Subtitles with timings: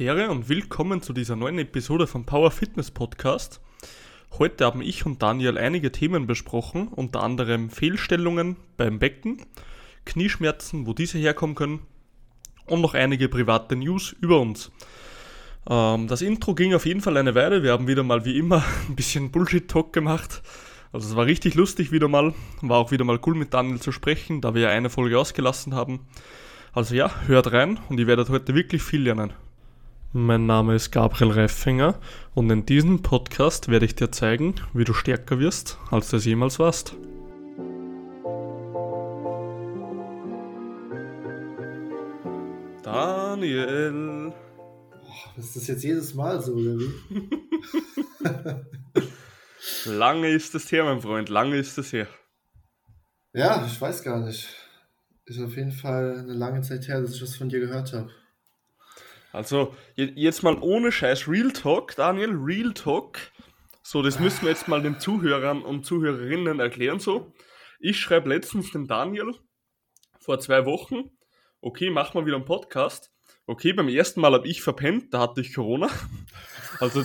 [0.00, 3.60] Charaktere und willkommen zu dieser neuen Episode vom Power Fitness Podcast.
[4.38, 9.44] Heute haben ich und Daniel einige Themen besprochen, unter anderem Fehlstellungen beim Becken,
[10.06, 11.80] Knieschmerzen, wo diese herkommen können
[12.64, 14.72] und noch einige private News über uns.
[15.68, 17.62] Ähm, das Intro ging auf jeden Fall eine Weile.
[17.62, 20.40] Wir haben wieder mal wie immer ein bisschen Bullshit-Talk gemacht.
[20.92, 22.32] Also es war richtig lustig wieder mal.
[22.62, 25.74] War auch wieder mal cool mit Daniel zu sprechen, da wir ja eine Folge ausgelassen
[25.74, 26.06] haben.
[26.72, 29.34] Also ja, hört rein und ihr werdet heute wirklich viel lernen.
[30.12, 31.94] Mein Name ist Gabriel Reifinger
[32.34, 36.24] und in diesem Podcast werde ich dir zeigen, wie du stärker wirst, als du es
[36.24, 36.96] jemals warst.
[42.82, 44.32] Daniel.
[44.90, 47.30] Boah, ist das jetzt jedes Mal so, oder wie?
[49.90, 52.08] lange ist das her, mein Freund, lange ist das her.
[53.32, 54.48] Ja, ich weiß gar nicht.
[55.26, 58.10] Ist auf jeden Fall eine lange Zeit her, dass ich was von dir gehört habe.
[59.32, 63.18] Also, jetzt mal ohne Scheiß Real Talk, Daniel, Real Talk.
[63.82, 66.98] So, das müssen wir jetzt mal den Zuhörern und Zuhörerinnen erklären.
[66.98, 67.32] So,
[67.78, 69.34] ich schreibe letztens dem Daniel
[70.18, 71.10] vor zwei Wochen,
[71.60, 73.12] okay, machen wir wieder einen Podcast.
[73.46, 75.88] Okay, beim ersten Mal habe ich verpennt, da hatte ich Corona.
[76.78, 77.02] Also,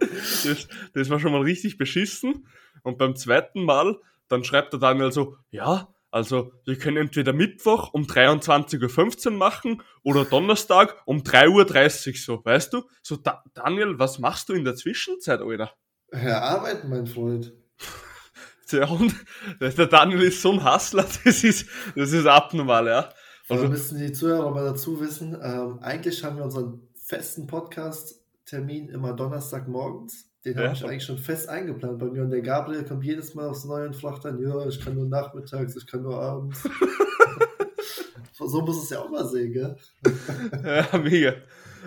[0.00, 2.48] das, das war schon mal richtig beschissen.
[2.82, 7.92] Und beim zweiten Mal, dann schreibt der Daniel so, ja, also wir können entweder Mittwoch
[7.92, 12.82] um 23.15 Uhr machen oder Donnerstag um 3.30 Uhr so, weißt du?
[13.02, 15.72] So, da Daniel, was machst du in der Zwischenzeit, Alter?
[16.12, 17.52] Ja, arbeiten, mein Freund.
[18.72, 19.14] Der, Hund,
[19.62, 23.08] der Daniel ist so ein Hassler, das ist, das ist abnormal, ja.
[23.48, 29.14] Also müssen die Zuhörer mal dazu wissen, ähm, eigentlich haben wir unseren festen Podcast-Termin immer
[29.14, 30.27] Donnerstagmorgens.
[30.44, 30.64] Den ja.
[30.64, 32.22] habe ich eigentlich schon fest eingeplant bei mir.
[32.22, 35.06] Und der Gabriel kommt jedes Mal aufs Neue und fragt dann, ja, ich kann nur
[35.06, 36.62] nachmittags, ich kann nur abends.
[38.32, 39.76] so muss es ja auch mal sehen, gell?
[40.64, 41.34] ja, mega.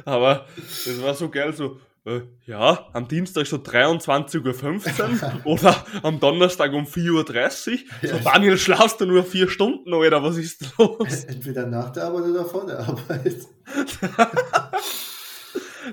[0.06, 6.20] Aber das war so geil, so, äh, ja, am Dienstag so 23.15 Uhr oder am
[6.20, 8.10] Donnerstag um 4.30 Uhr.
[8.10, 11.24] So, Daniel, schlafst du nur vier Stunden, oder was ist los?
[11.28, 13.48] Entweder nach der Arbeit oder vor der Arbeit.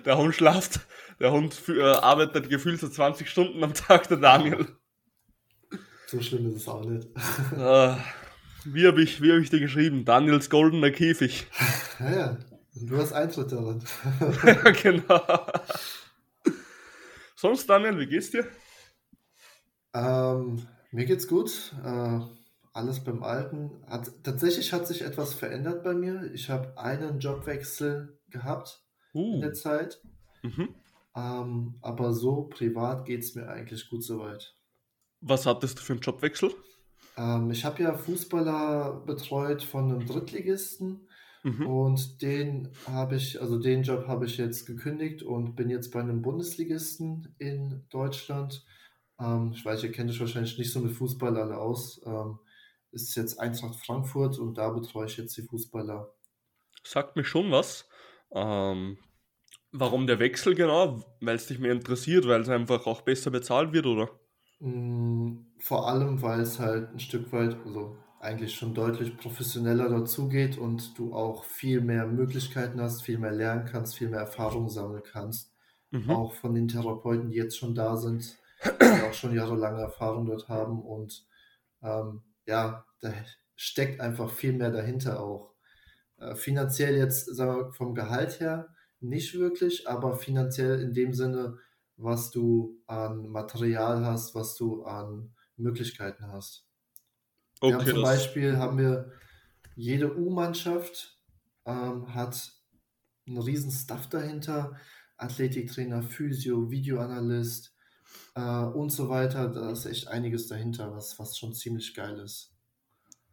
[0.04, 0.80] der Hund schlaft
[1.20, 4.66] der Hund äh, arbeitet gefühlt so 20 Stunden am Tag, der Daniel.
[6.06, 7.08] So schlimm ist es auch nicht.
[7.56, 7.96] Äh,
[8.64, 10.04] wie habe ich, hab ich dir geschrieben?
[10.04, 11.46] Daniels goldener Käfig.
[12.00, 12.38] Ja, ja.
[12.74, 13.82] Du hast Eintritt daran.
[14.44, 15.20] ja, genau.
[17.34, 18.46] Sonst, Daniel, wie geht's dir?
[19.92, 21.74] Ähm, mir geht's gut.
[21.84, 22.20] Äh,
[22.72, 23.82] alles beim Alten.
[23.88, 26.30] Hat, tatsächlich hat sich etwas verändert bei mir.
[26.32, 28.80] Ich habe einen Jobwechsel gehabt
[29.12, 29.34] uh.
[29.34, 30.00] in der Zeit.
[30.42, 30.74] Mhm.
[31.16, 34.54] Ähm, aber so privat geht es mir eigentlich gut soweit.
[35.20, 36.54] Was hattest du für einen Jobwechsel?
[37.16, 41.08] Ähm, ich habe ja Fußballer betreut von einem Drittligisten
[41.42, 41.66] mhm.
[41.66, 46.00] und den habe ich, also den Job habe ich jetzt gekündigt und bin jetzt bei
[46.00, 48.64] einem Bundesligisten in Deutschland.
[49.18, 52.00] Ähm, ich weiß, ihr kennt euch wahrscheinlich nicht so mit Fußball alle aus.
[52.06, 52.38] Ähm,
[52.92, 56.14] ist jetzt Eintracht Frankfurt und da betreue ich jetzt die Fußballer.
[56.84, 57.88] Sagt mir schon was.
[58.30, 58.98] Ähm,
[59.72, 61.02] Warum der Wechsel genau?
[61.20, 64.10] Weil es dich mehr interessiert, weil es einfach auch besser bezahlt wird, oder?
[64.60, 70.58] Mm, vor allem, weil es halt ein Stück weit, also eigentlich schon deutlich professioneller dazugeht
[70.58, 75.02] und du auch viel mehr Möglichkeiten hast, viel mehr lernen kannst, viel mehr Erfahrung sammeln
[75.04, 75.52] kannst.
[75.90, 76.10] Mhm.
[76.10, 80.48] Auch von den Therapeuten, die jetzt schon da sind, die auch schon jahrelange Erfahrung dort
[80.48, 80.82] haben.
[80.82, 81.26] Und
[81.82, 83.12] ähm, ja, da
[83.54, 85.54] steckt einfach viel mehr dahinter auch.
[86.18, 88.68] Äh, finanziell jetzt, sagen wir, vom Gehalt her,
[89.00, 91.58] nicht wirklich, aber finanziell in dem Sinne,
[91.96, 96.66] was du an Material hast, was du an Möglichkeiten hast.
[97.60, 99.12] Okay, wir haben zum Beispiel haben wir
[99.74, 101.18] jede U-Mannschaft
[101.68, 102.52] ähm, hat
[103.26, 104.76] einen riesen Stuff dahinter,
[105.16, 107.74] Athletiktrainer, Physio, Videoanalyst
[108.34, 109.48] äh, und so weiter.
[109.48, 112.54] Da ist echt einiges dahinter, was, was schon ziemlich geil ist.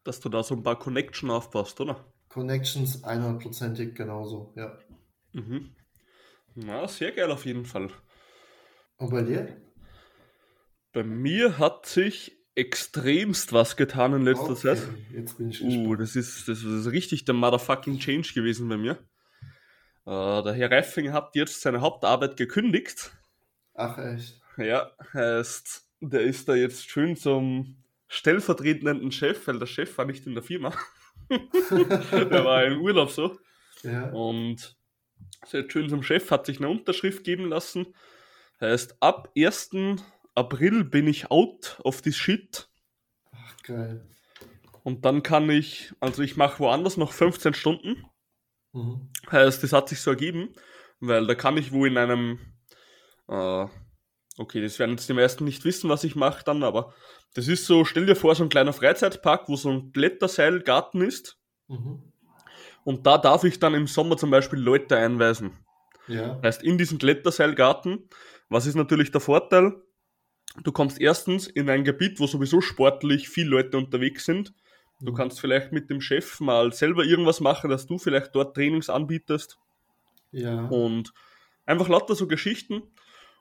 [0.04, 2.06] Dass du da so ein paar Connections aufpasst, oder?
[2.30, 4.78] Connections 100%ig genauso, ja.
[5.36, 5.76] Mhm.
[6.56, 7.90] Na, sehr geil auf jeden Fall.
[8.98, 9.62] Und bei dir?
[10.94, 14.82] Bei mir hat sich extremst was getan in letzter okay, Zeit.
[15.12, 15.88] Jetzt bin ich uh, gespannt.
[15.88, 18.98] Uh, das ist, das ist richtig der motherfucking Change gewesen bei mir.
[20.06, 23.12] Uh, der Herr Reifing hat jetzt seine Hauptarbeit gekündigt.
[23.74, 24.40] Ach echt?
[24.56, 30.26] Ja, heißt, der ist da jetzt schön zum stellvertretenden Chef, weil der Chef war nicht
[30.26, 30.74] in der Firma.
[31.30, 33.38] der war im Urlaub so.
[33.84, 34.12] Ja.
[34.12, 34.78] Und
[35.46, 37.94] sehr schön zum Chef, hat sich eine Unterschrift geben lassen.
[38.60, 39.72] Heißt, ab 1.
[40.34, 42.70] April bin ich out of this shit.
[43.32, 44.08] Ach, geil.
[44.84, 48.06] Und dann kann ich, also ich mache woanders noch 15 Stunden.
[48.74, 49.10] Mhm.
[49.32, 50.54] Heißt, das hat sich so ergeben,
[51.00, 52.40] weil da kann ich wo in einem,
[53.28, 53.66] äh,
[54.38, 56.94] okay, das werden jetzt die meisten nicht wissen, was ich mache dann, aber
[57.34, 61.40] das ist so, stell dir vor, so ein kleiner Freizeitpark, wo so ein Kletterseilgarten ist.
[61.68, 62.14] Mhm.
[62.86, 65.58] Und da darf ich dann im Sommer zum Beispiel Leute einweisen.
[66.08, 66.40] Ja.
[66.44, 68.08] Heißt, in diesem Kletterseilgarten,
[68.48, 69.74] was ist natürlich der Vorteil?
[70.64, 74.54] Du kommst erstens in ein Gebiet, wo sowieso sportlich viele Leute unterwegs sind.
[75.02, 75.16] Du mhm.
[75.16, 79.58] kannst vielleicht mit dem Chef mal selber irgendwas machen, dass du vielleicht dort Trainings anbietest.
[80.32, 80.68] Ja.
[80.68, 81.12] Und
[81.66, 82.84] einfach lauter so Geschichten.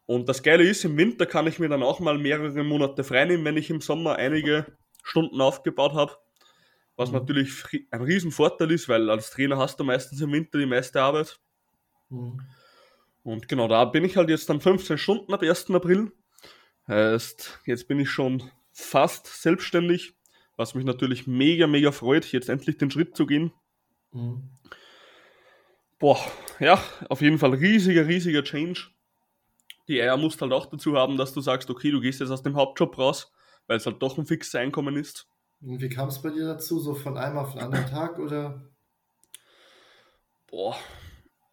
[0.06, 3.44] Und das Geile ist, im Winter kann ich mir dann auch mal mehrere Monate freinehmen,
[3.44, 4.66] wenn ich im Sommer einige
[5.02, 6.16] Stunden aufgebaut habe.
[6.96, 7.18] Was mhm.
[7.18, 11.38] natürlich ein Riesenvorteil ist, weil als Trainer hast du meistens im Winter die meiste Arbeit.
[12.08, 12.40] Mhm.
[13.22, 15.70] Und genau da bin ich halt jetzt dann 15 Stunden ab 1.
[15.70, 16.12] April.
[16.86, 18.42] Heißt, jetzt bin ich schon
[18.72, 20.14] fast selbstständig,
[20.56, 23.52] was mich natürlich mega, mega freut, jetzt endlich den Schritt zu gehen.
[24.12, 24.50] Mhm.
[25.98, 26.18] Boah,
[26.60, 28.88] ja, auf jeden Fall riesiger, riesiger Change.
[29.88, 32.42] Die Eier musst halt auch dazu haben, dass du sagst, okay, du gehst jetzt aus
[32.42, 33.32] dem Hauptjob raus,
[33.66, 35.26] weil es halt doch ein fixes Einkommen ist.
[35.64, 36.78] Und wie kam es bei dir dazu?
[36.78, 38.70] So von einem auf den anderen Tag oder?
[40.46, 40.76] Boah,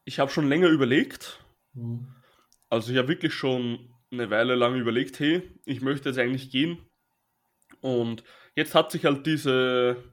[0.06, 1.44] ich habe schon länger überlegt.
[1.74, 2.08] Mhm.
[2.70, 6.78] Also ich habe wirklich schon eine Weile lang überlegt, hey, ich möchte jetzt eigentlich gehen.
[7.80, 8.24] Und
[8.56, 10.04] jetzt hat sich halt diese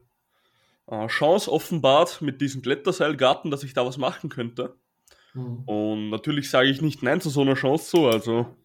[0.87, 4.77] äh, Chance offenbart mit diesem Kletterseilgarten, dass ich da was machen könnte.
[5.35, 5.65] Mhm.
[5.65, 8.09] Und natürlich sage ich nicht nein zu so einer Chance so.
[8.09, 8.57] Also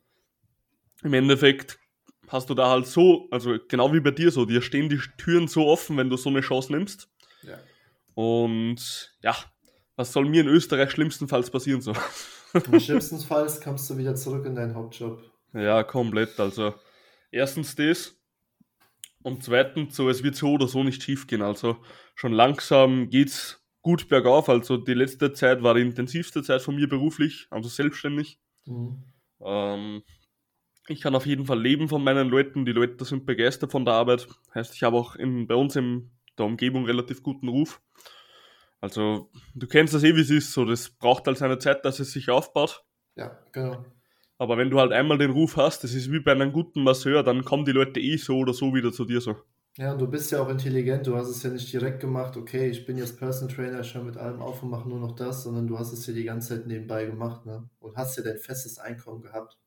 [1.01, 1.79] im Endeffekt
[2.27, 5.47] hast du da halt so, also genau wie bei dir so, dir stehen die Türen
[5.47, 7.09] so offen, wenn du so eine Chance nimmst.
[7.43, 7.59] Ja.
[8.15, 9.35] Und ja,
[9.95, 11.93] was soll mir in Österreich schlimmstenfalls passieren so?
[12.79, 15.23] Schlimmstenfalls kommst du wieder zurück in deinen Hauptjob.
[15.53, 16.39] Ja, komplett.
[16.39, 16.73] Also
[17.31, 18.15] erstens das
[19.23, 21.41] und zweitens so, es wird so oder so nicht schief gehen.
[21.41, 21.77] Also
[22.15, 24.49] schon langsam geht's gut bergauf.
[24.49, 28.39] Also die letzte Zeit war die intensivste Zeit von mir beruflich, also selbstständig.
[28.65, 29.03] Mhm.
[29.41, 30.03] Ähm,
[30.87, 32.65] ich kann auf jeden Fall leben von meinen Leuten.
[32.65, 34.27] Die Leute sind begeistert von der Arbeit.
[34.53, 37.81] Heißt, ich habe auch in, bei uns in der Umgebung relativ guten Ruf.
[38.81, 40.51] Also, du kennst das eh, wie es ist.
[40.51, 42.83] So, das braucht halt seine Zeit, dass es sich aufbaut.
[43.15, 43.85] Ja, genau.
[44.37, 47.23] Aber wenn du halt einmal den Ruf hast, das ist wie bei einem guten Masseur,
[47.23, 49.37] dann kommen die Leute eh so oder so wieder zu dir so.
[49.77, 52.69] Ja, und du bist ja auch intelligent, du hast es ja nicht direkt gemacht, okay,
[52.69, 55.43] ich bin jetzt Person Trainer, ich höre mit allem auf und mache nur noch das,
[55.43, 57.67] sondern du hast es ja die ganze Zeit nebenbei gemacht, ne?
[57.79, 59.57] Und hast ja dein festes Einkommen gehabt.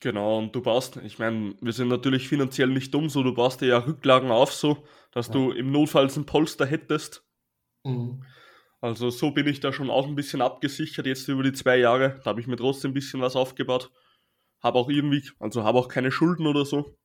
[0.00, 3.60] Genau, und du baust, ich meine, wir sind natürlich finanziell nicht dumm, so du baust
[3.60, 5.32] dir ja Rücklagen auf, so, dass ja.
[5.32, 7.24] du im Notfall ein Polster hättest.
[7.84, 8.24] Mhm.
[8.80, 12.20] Also so bin ich da schon auch ein bisschen abgesichert jetzt über die zwei Jahre.
[12.22, 13.90] Da habe ich mir trotzdem ein bisschen was aufgebaut.
[14.62, 16.96] Habe auch irgendwie, also habe auch keine Schulden oder so.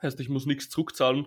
[0.00, 1.26] Heißt, ich muss nichts zurückzahlen.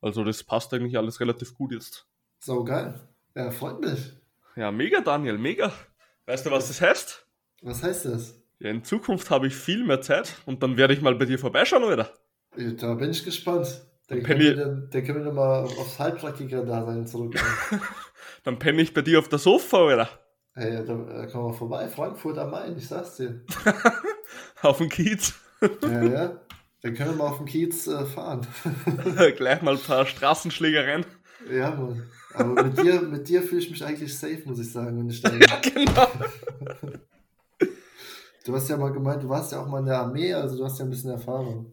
[0.00, 2.08] Also das passt eigentlich alles relativ gut jetzt.
[2.40, 3.08] So geil.
[3.36, 4.12] Ja, freut mich.
[4.56, 5.72] Ja, mega, Daniel, mega.
[6.26, 7.26] Weißt du, was das heißt?
[7.62, 8.43] Was heißt das?
[8.58, 11.38] Ja, in Zukunft habe ich viel mehr Zeit und dann werde ich mal bei dir
[11.38, 12.10] vorbeischauen, oder?
[12.56, 13.84] Ja, da bin ich gespannt.
[14.10, 17.34] Der können, wir, dann, der können wir nochmal aufs Heilpraktiker-Dasein zurück.
[18.44, 20.08] dann penne ich bei dir auf der Sofa, oder?
[20.54, 21.88] Hey, da, da kommen wir vorbei.
[21.88, 23.40] Frankfurt am Main, ich sag's dir.
[24.62, 25.34] auf dem Kiez.
[25.82, 26.40] ja, ja.
[26.82, 28.46] Dann können wir mal auf dem Kiez äh, fahren.
[29.36, 31.06] Gleich mal ein paar Straßenschlägereien.
[31.50, 32.06] Ja, Mann.
[32.34, 35.22] Aber mit dir, mit dir fühle ich mich eigentlich safe, muss ich sagen, wenn ich
[35.22, 36.08] da Ja, genau.
[38.44, 40.64] Du hast ja mal gemeint, du warst ja auch mal in der Armee, also du
[40.64, 41.72] hast ja ein bisschen Erfahrung.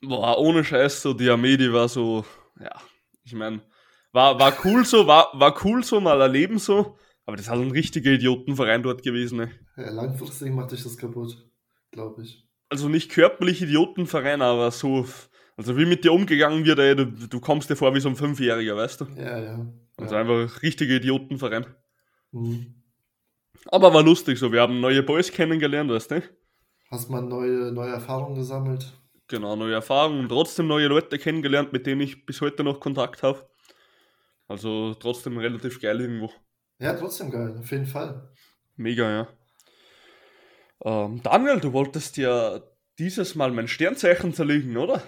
[0.00, 2.24] Boah, ohne Scheiß, so die Armee, die war so,
[2.60, 2.74] ja,
[3.24, 3.60] ich meine,
[4.12, 6.96] war, war cool so, war, war cool so, mal erleben so,
[7.26, 9.50] aber das halt ein richtiger Idiotenverein dort gewesen, ne?
[9.76, 11.48] Ja, langfristig macht dich das kaputt,
[11.90, 15.06] glaube ich also nicht körperlich Idiotenverein, aber so,
[15.58, 18.16] also wie mit dir umgegangen wird, ey, du, du kommst dir vor wie so ein
[18.16, 19.04] Fünfjähriger, weißt du?
[19.14, 19.66] Ja, ja.
[19.98, 20.22] Also ja.
[20.22, 21.66] einfach richtiger Idiotenverein.
[22.32, 22.81] Mhm.
[23.66, 26.22] Aber war lustig so, wir haben neue Boys kennengelernt, weißt du?
[26.90, 28.92] Hast mal neue, neue Erfahrungen gesammelt?
[29.28, 33.22] Genau, neue Erfahrungen und trotzdem neue Leute kennengelernt, mit denen ich bis heute noch Kontakt
[33.22, 33.48] habe.
[34.48, 36.30] Also trotzdem relativ geil irgendwo.
[36.78, 38.30] Ja, trotzdem geil, auf jeden Fall.
[38.76, 39.28] Mega, ja.
[40.84, 42.60] Ähm, Daniel, du wolltest ja
[42.98, 45.02] dieses Mal mein Sternzeichen zerlegen, oder?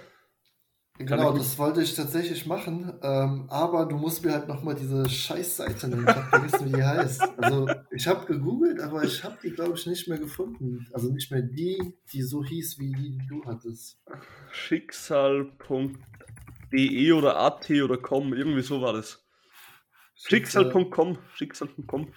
[0.96, 5.88] Genau, das wollte ich tatsächlich machen, ähm, aber du musst mir halt nochmal diese Scheißseite
[5.88, 6.06] nennen.
[6.08, 7.20] Ich habe vergessen, wie die heißt.
[7.36, 10.86] Also, ich habe gegoogelt, aber ich habe die, glaube ich, nicht mehr gefunden.
[10.92, 14.00] Also nicht mehr die, die so hieß, wie die, die du hattest.
[14.52, 15.98] Schicksal.de
[17.12, 19.20] oder at oder com, irgendwie so war das.
[20.14, 22.12] Schicksal.com, Schicksal.com.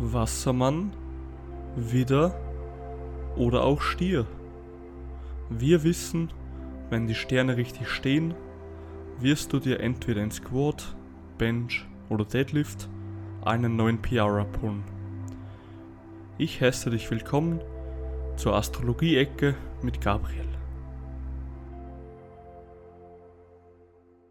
[0.00, 0.92] Wassermann,
[1.76, 2.51] Widder
[3.36, 4.26] oder auch Stier.
[5.50, 6.30] Wir wissen,
[6.90, 8.34] wenn die Sterne richtig stehen,
[9.18, 10.94] wirst du dir entweder in Squat,
[11.38, 12.88] Bench oder Deadlift
[13.44, 14.82] einen neuen PR abholen.
[16.38, 17.60] Ich heiße dich willkommen
[18.36, 20.48] zur Astrologie-Ecke mit Gabriel.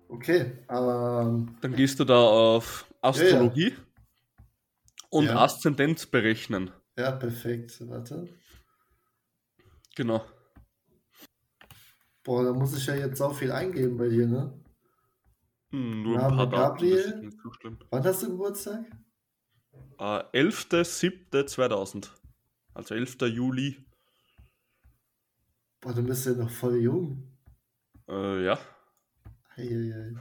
[0.10, 3.74] Okay, ähm, Dann gehst du da auf Astrologie
[5.10, 5.38] und Ja.
[5.44, 6.72] Aszendenz berechnen.
[6.98, 7.82] ja, perfekt.
[7.88, 8.28] Warte.
[9.96, 10.26] Genau.
[12.24, 14.54] Boah, da muss ich ja jetzt auch viel eingeben bei dir, ne?
[15.72, 16.98] Hm, nur Name ein paar Daten, Gabriel?
[16.98, 17.80] ist nicht so schlimm.
[17.90, 18.86] Wann hast du Geburtstag?
[19.98, 22.10] Äh, 11.07.2000.
[22.74, 23.18] Also 11.
[23.22, 23.78] Juli.
[25.80, 27.38] Boah, du bist ja noch voll jung.
[28.08, 28.60] Äh, ja.
[29.56, 30.14] Eieiei.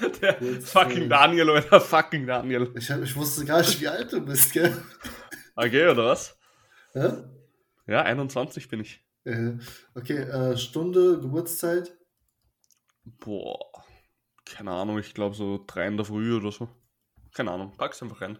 [0.20, 0.84] Der Geburtstag.
[0.90, 2.72] fucking Daniel, oder fucking Daniel.
[2.76, 4.82] Ich, hab, ich wusste gar nicht, wie alt du bist, gell?
[5.54, 6.34] Okay, oder was?
[6.94, 7.12] Hä?
[7.86, 9.04] Ja, 21 bin ich.
[9.24, 9.54] Äh,
[9.94, 11.96] okay, äh, Stunde, Geburtszeit.
[13.04, 13.58] Boah.
[14.44, 16.68] Keine Ahnung, ich glaube so drei in der Früh oder so.
[17.32, 18.38] Keine Ahnung, pack's einfach rein.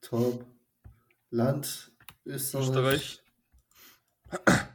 [0.00, 0.46] Top.
[1.30, 1.92] Land,
[2.24, 2.68] Österreich.
[2.68, 3.22] Österreich.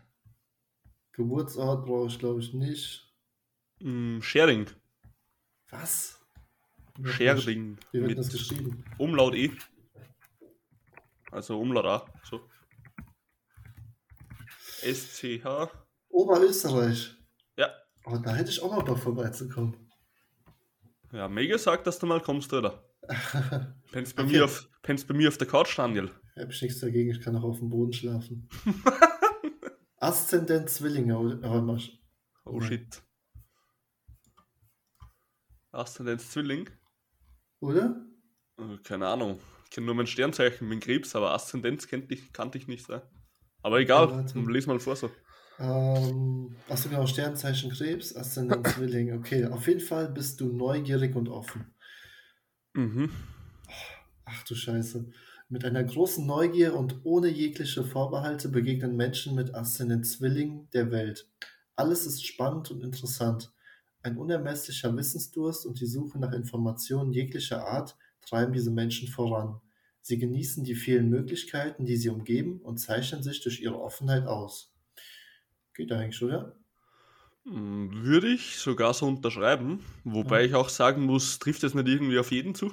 [1.13, 3.13] Geburtsort brauche ich, glaube ich, nicht.
[3.81, 4.67] Hm, Schering.
[5.69, 6.19] Was?
[7.03, 7.77] Scherding.
[7.91, 8.83] Wie wird Mit das geschrieben?
[8.97, 9.51] Umlaut E.
[11.31, 12.05] Also Umlaut A.
[12.23, 12.41] So.
[14.81, 15.45] SCH.
[16.09, 17.15] Oberösterreich.
[17.57, 17.69] Ja.
[18.05, 19.89] Oh, da hätte ich auch mal Bock vorbeizukommen.
[21.11, 22.83] Ja, mega sagt, dass du mal kommst, oder?
[23.91, 24.31] Pennst bei, Okay.
[24.33, 26.11] mir auf, pennst bei mir auf der Couch, Daniel.
[26.35, 28.47] Hab ich nichts dagegen, ich kann auch auf dem Boden schlafen.
[29.97, 31.79] Aszendent Zwillinge, aber mal.
[32.45, 32.67] Oh Ja.
[32.67, 33.01] shit.
[35.71, 36.69] Aszendenz Zwilling?
[37.59, 38.05] Oder?
[38.57, 39.39] Äh, Keine Ahnung.
[39.65, 42.85] Ich kenne nur mein Sternzeichen mit Krebs, aber Aszendenz kennt ich, kannte ich nicht.
[42.87, 43.01] Sein.
[43.63, 45.09] Aber egal, Ja, lies mal vor so.
[45.59, 49.13] Ähm, achso, genau, Sternzeichen Krebs, Aszendent Zwilling.
[49.13, 51.75] Okay, auf jeden Fall bist du neugierig und offen.
[52.75, 53.09] Mhm.
[54.25, 55.09] Ach du Scheiße.
[55.49, 61.27] Mit einer großen Neugier und ohne jegliche Vorbehalte begegnen Menschen mit Aszendent Zwilling der Welt.
[61.75, 63.51] Alles ist spannend und interessant.
[64.03, 69.59] Ein unermesslicher Wissensdurst und die Suche nach Informationen jeglicher Art treiben diese Menschen voran.
[70.09, 74.73] Sie genießen die vielen Möglichkeiten, die sie umgeben und zeichnen sich durch ihre Offenheit aus.
[75.75, 76.55] Geht eigentlich, oder?
[77.45, 80.45] Hm, Würde ich sogar so unterschreiben, wobei Ja.
[80.45, 82.71] ich auch sagen muss, trifft es nicht irgendwie auf jeden zu?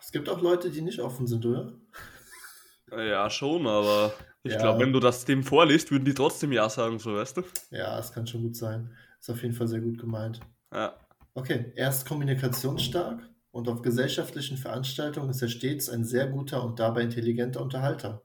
[0.00, 1.72] Es gibt auch Leute, die nicht offen sind, oder?
[2.90, 4.58] Äh, Ja, schon, aber ich Ja.
[4.58, 7.42] glaube, wenn du das dem vorliest, würden die trotzdem Ja sagen, so weißt du?
[7.70, 8.96] Ja, es kann schon gut sein.
[9.18, 10.40] Ist auf jeden Fall sehr gut gemeint.
[10.72, 10.98] Ja.
[11.34, 16.80] Okay, er ist kommunikationsstark und auf gesellschaftlichen Veranstaltungen ist er stets ein sehr guter und
[16.80, 18.22] dabei intelligenter Unterhalter.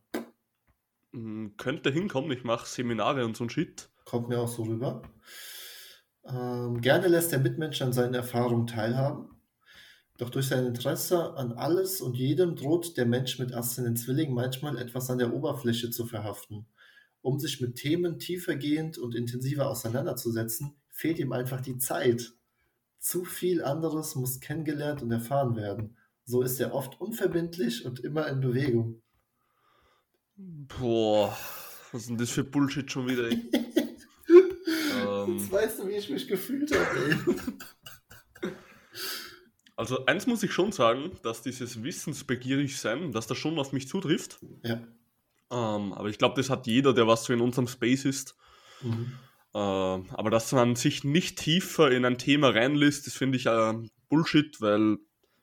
[1.14, 3.90] Hm, Könnte hinkommen, ich mache Seminare und so ein Shit.
[4.06, 5.02] Kommt mir auch so rüber.
[6.26, 9.30] Ähm, gerne lässt er Mitmenschen an seinen Erfahrungen teilhaben.
[10.18, 14.78] Doch durch sein Interesse an alles und jedem droht der Mensch mit Aszendent Zwilling manchmal
[14.78, 16.66] etwas an der Oberfläche zu verhaften.
[17.22, 22.34] Um sich mit Themen tiefergehend und intensiver auseinanderzusetzen, fehlt ihm einfach die Zeit.
[23.00, 25.98] Zu viel anderes muss kennengelernt und erfahren werden.
[26.26, 29.02] So ist er oft unverbindlich und immer in Bewegung.
[30.36, 31.36] Boah,
[31.92, 33.30] was ist denn das für Bullshit schon wieder?
[33.30, 33.50] Ey?
[35.08, 37.18] ähm, Jetzt weißt du, wie ich mich gefühlt habe,
[38.44, 38.52] ey.
[39.76, 43.88] also eins muss ich schon sagen, dass dieses wissensbegierig sein, dass das schon auf mich
[43.88, 44.40] zutrifft.
[44.64, 44.82] Ja.
[45.50, 48.36] Ähm, aber ich glaube, das hat jeder, der was so in unserem Space ist.
[48.82, 49.14] Mhm.
[49.58, 53.74] Ähm, aber dass man sich nicht tiefer in ein Thema reinlässt, das finde ich äh,
[54.08, 54.98] Bullshit, weil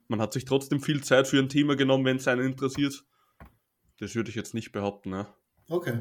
[0.06, 3.04] man hat sich trotzdem viel Zeit für ein Thema genommen, wenn es einen interessiert.
[3.98, 5.26] Das würde ich jetzt nicht behaupten, ne?
[5.68, 5.98] Okay,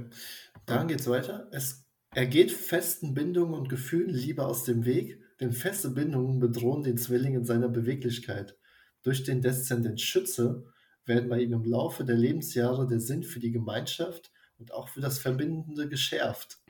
[0.68, 1.48] dann geht's weiter.
[1.52, 6.84] Es, er geht festen Bindungen und Gefühlen lieber aus dem Weg, denn feste Bindungen bedrohen
[6.84, 8.56] den Zwilling in seiner Beweglichkeit.
[9.02, 10.66] Durch den Deszendent Schütze
[11.06, 15.02] werden bei ihm im Laufe der Lebensjahre der Sinn für die Gemeinschaft und auch für
[15.02, 16.63] das Verbindende geschärft.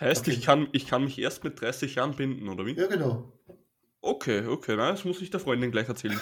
[0.00, 0.30] Heißt, Okay.
[0.30, 2.74] ich, kann, ich kann mich erst mit 30 Jahren binden, oder wie?
[2.74, 3.32] Ja, genau.
[4.00, 6.20] Okay, okay, na, das muss ich der Freundin gleich erzählen.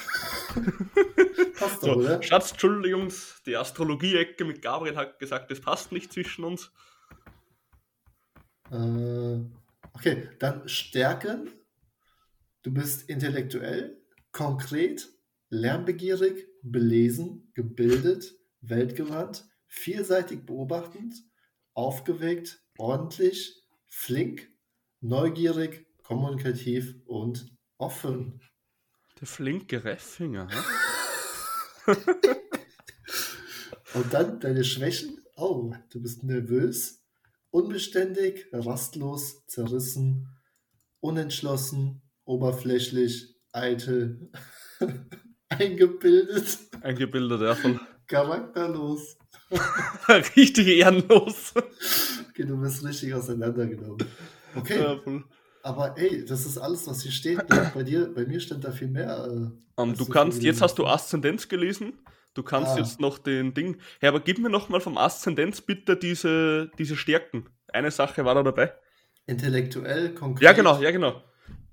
[1.59, 2.23] Passt doch, So, oder?
[2.23, 3.13] Schatz, Entschuldigung,
[3.47, 6.71] die Astrologie-Ecke mit Gabriel hat gesagt, das passt nicht zwischen uns.
[8.71, 9.41] Äh,
[9.93, 11.51] okay, dann Stärken.
[12.63, 14.03] Du bist intellektuell,
[14.33, 15.09] konkret,
[15.51, 21.15] lernbegierig, belesen, gebildet, weltgewandt, vielseitig beobachtend,
[21.75, 23.66] aufgeweckt, ordentlich,
[23.97, 24.49] flink,
[25.01, 27.47] neugierig, kommunikativ und
[27.79, 28.41] offen.
[29.21, 31.93] Der flinke Reifinger, hä?
[33.95, 35.25] Und dann deine Schwächen.
[35.37, 37.03] Oh, du bist nervös,
[37.51, 40.29] unbeständig, rastlos, zerrissen,
[41.01, 44.31] unentschlossen, oberflächlich, eitel,
[45.49, 47.57] eingebildet, Eingebildet, ja,
[48.07, 49.17] charakterlos.
[50.37, 51.55] richtig ehrenlos.
[52.39, 53.97] Okay, du bist richtig auseinandergenommen.
[54.55, 55.01] Okay, Ja,
[55.63, 57.41] aber ey, das ist alles, was hier steht.
[57.75, 59.25] Bei dir, bei mir stand da viel mehr.
[59.27, 59.31] Äh,
[59.79, 61.95] Ähm, als du kannst, jetzt hast du Aszendenz gelesen.
[62.35, 62.79] Du kannst Ah.
[62.79, 63.79] jetzt noch den Ding.
[64.01, 67.49] Hey, aber gib mir noch mal vom Aszendenz bitte diese, diese Stärken.
[67.73, 68.73] Eine Sache war da dabei.
[69.27, 70.43] Intellektuell, konkret.
[70.45, 71.23] Ja, genau, ja, genau.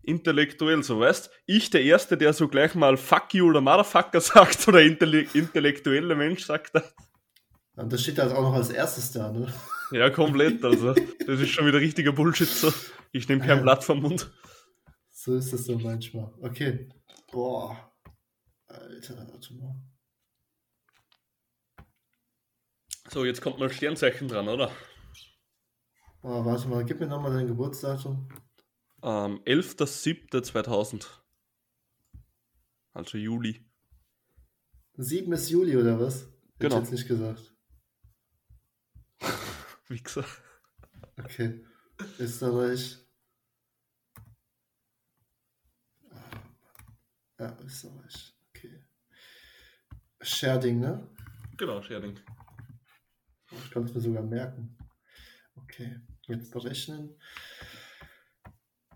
[0.01, 4.67] Intellektuell, so weißt Ich, der Erste, der so gleich mal Fuck you oder Motherfucker sagt
[4.67, 6.93] oder intelle intellektuelle Mensch sagt das.
[7.75, 9.51] Und das steht halt auch noch als erstes da, ne?
[9.91, 10.63] Ja, komplett.
[10.63, 12.47] Also, das ist schon wieder richtiger Bullshit.
[12.47, 12.71] So.
[13.11, 13.63] Ich nehme kein Ja.
[13.63, 14.31] Blatt vom Mund.
[15.11, 16.31] So ist es so manchmal.
[16.41, 16.89] Okay.
[17.31, 17.91] Boah.
[18.67, 19.75] Alter, warte mal.
[23.09, 24.71] So, jetzt kommt mal Sternzeichen dran, oder?
[26.21, 28.29] Boah, warte mal, gib mir nochmal dein Geburtsdatum.
[29.03, 31.05] Ähm, 11.07.2000.
[32.93, 33.65] Also Juli.
[34.95, 36.21] 7 ist Juli oder was?
[36.21, 36.75] Hätte Genau.
[36.75, 37.52] ich jetzt nicht gesagt.
[39.93, 40.25] Wichser.
[41.19, 41.63] Okay.
[42.19, 42.97] Österreich.
[47.39, 48.33] Ja, Österreich.
[48.49, 48.83] Okay.
[50.21, 51.07] Scherding, ne?
[51.57, 52.19] Genau, Scherding.
[53.51, 54.75] Ich kann es mir sogar merken.
[55.55, 57.15] Okay, jetzt berechnen.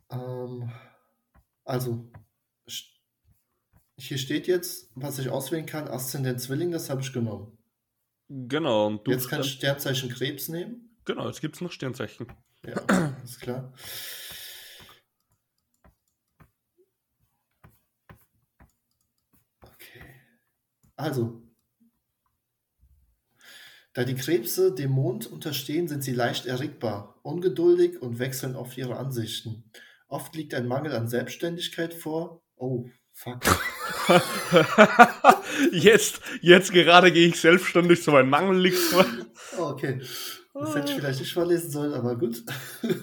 [0.09, 0.71] Ähm,
[1.63, 2.11] also,
[3.95, 7.55] hier steht jetzt, was ich auswählen kann, Aszendent Zwilling, das habe ich genommen.
[8.29, 9.11] Genau, und du.
[9.11, 10.86] Jetzt kann ich Sternzeichen Krebs nehmen.
[11.07, 12.27] Genau, jetzt gibt es noch Sternzeichen.
[12.63, 13.73] Ja, ist klar.
[19.63, 20.03] Okay.
[20.95, 21.41] Also,
[23.93, 28.97] da die Krebse dem Mond unterstehen, sind sie leicht erregbar, ungeduldig und wechseln oft ihre
[28.97, 29.71] Ansichten.
[30.07, 32.43] Oft liegt ein Mangel an Selbstständigkeit vor.
[32.55, 33.41] Oh, fuck.
[35.71, 39.05] jetzt, jetzt gerade gehe ich selbstständig, so ein Mangel liegt vor.
[39.57, 40.01] Okay.
[40.59, 42.43] Das hätte ich vielleicht nicht vorlesen sollen, aber gut.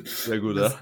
[0.04, 0.78] Sehr gut, ja.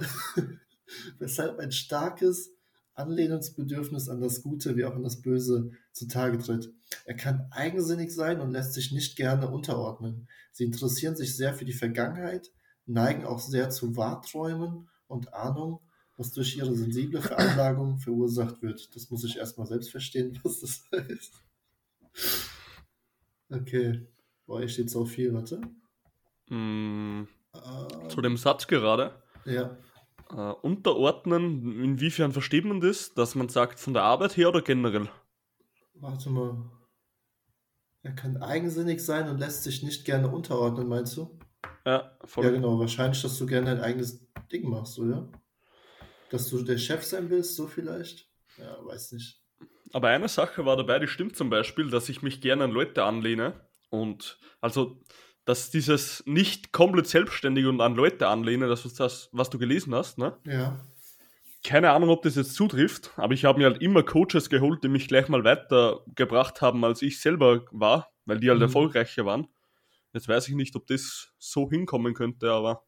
[1.18, 2.50] Weshalb ein starkes
[2.94, 6.70] Anlehnungsbedürfnis an das Gute wie auch an das Böse zutage tritt.
[7.04, 10.28] Er kann eigensinnig sein und lässt sich nicht gerne unterordnen.
[10.52, 12.50] Sie interessieren sich sehr für die Vergangenheit,
[12.86, 15.80] neigen auch sehr zu Wahrträumen und Ahnung,
[16.16, 18.94] was durch ihre sensible Veranlagung verursacht wird.
[18.94, 21.32] Das muss ich erstmal selbst verstehen, was das heißt.
[23.48, 24.06] Okay.
[24.46, 25.60] Boah, hier steht so viel, warte.
[26.52, 29.12] Mm, Ähm, zu dem Satz gerade.
[29.44, 29.76] ja.
[30.30, 33.12] Äh, unterordnen, inwiefern versteht man das?
[33.12, 35.10] Dass man sagt, von der Arbeit her oder generell?
[35.94, 36.70] Warte mal.
[38.02, 41.38] Er kann eigensinnig sein und lässt sich nicht gerne unterordnen, meinst du?
[41.86, 42.44] Ja, voll.
[42.44, 42.78] Ja, genau.
[42.78, 45.28] Wahrscheinlich, dass du gerne dein eigenes Ding machst, oder?
[46.30, 48.26] Dass du der Chef sein willst, so vielleicht?
[48.56, 49.40] Ja, weiß nicht.
[49.92, 53.04] Aber eine Sache war dabei, die stimmt zum Beispiel, dass ich mich gerne an Leute
[53.04, 53.68] anlehne.
[53.90, 54.98] Und also,
[55.44, 59.94] dass dieses nicht komplett selbstständig und an Leute anlehne, das ist das, was du gelesen
[59.94, 60.36] hast, ne?
[60.44, 60.78] Ja.
[61.64, 64.88] Keine Ahnung, ob das jetzt zutrifft, aber ich habe mir halt immer Coaches geholt, die
[64.88, 68.64] mich gleich mal weitergebracht haben, als ich selber war, weil die halt Mhm.
[68.64, 69.46] erfolgreicher waren.
[70.12, 72.84] Jetzt weiß ich nicht, ob das so hinkommen könnte, aber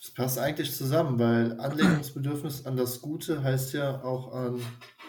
[0.00, 4.60] Das passt eigentlich zusammen, weil Anlehnungsbedürfnis an das Gute heißt ja auch an,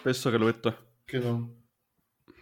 [0.04, 0.74] bessere Leute.
[1.06, 1.48] genau.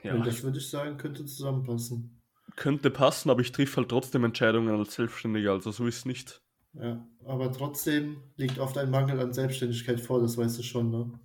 [0.04, 2.21] Ja, Und das würde ich sagen, könnte zusammenpassen.
[2.57, 6.43] Könnte passen, aber ich triff halt trotzdem Entscheidungen als Selbstständiger, also so ist es nicht.
[6.75, 7.07] Ja.
[7.25, 11.21] Aber trotzdem liegt oft ein Mangel an Selbstständigkeit vor, das weißt du schon, ne?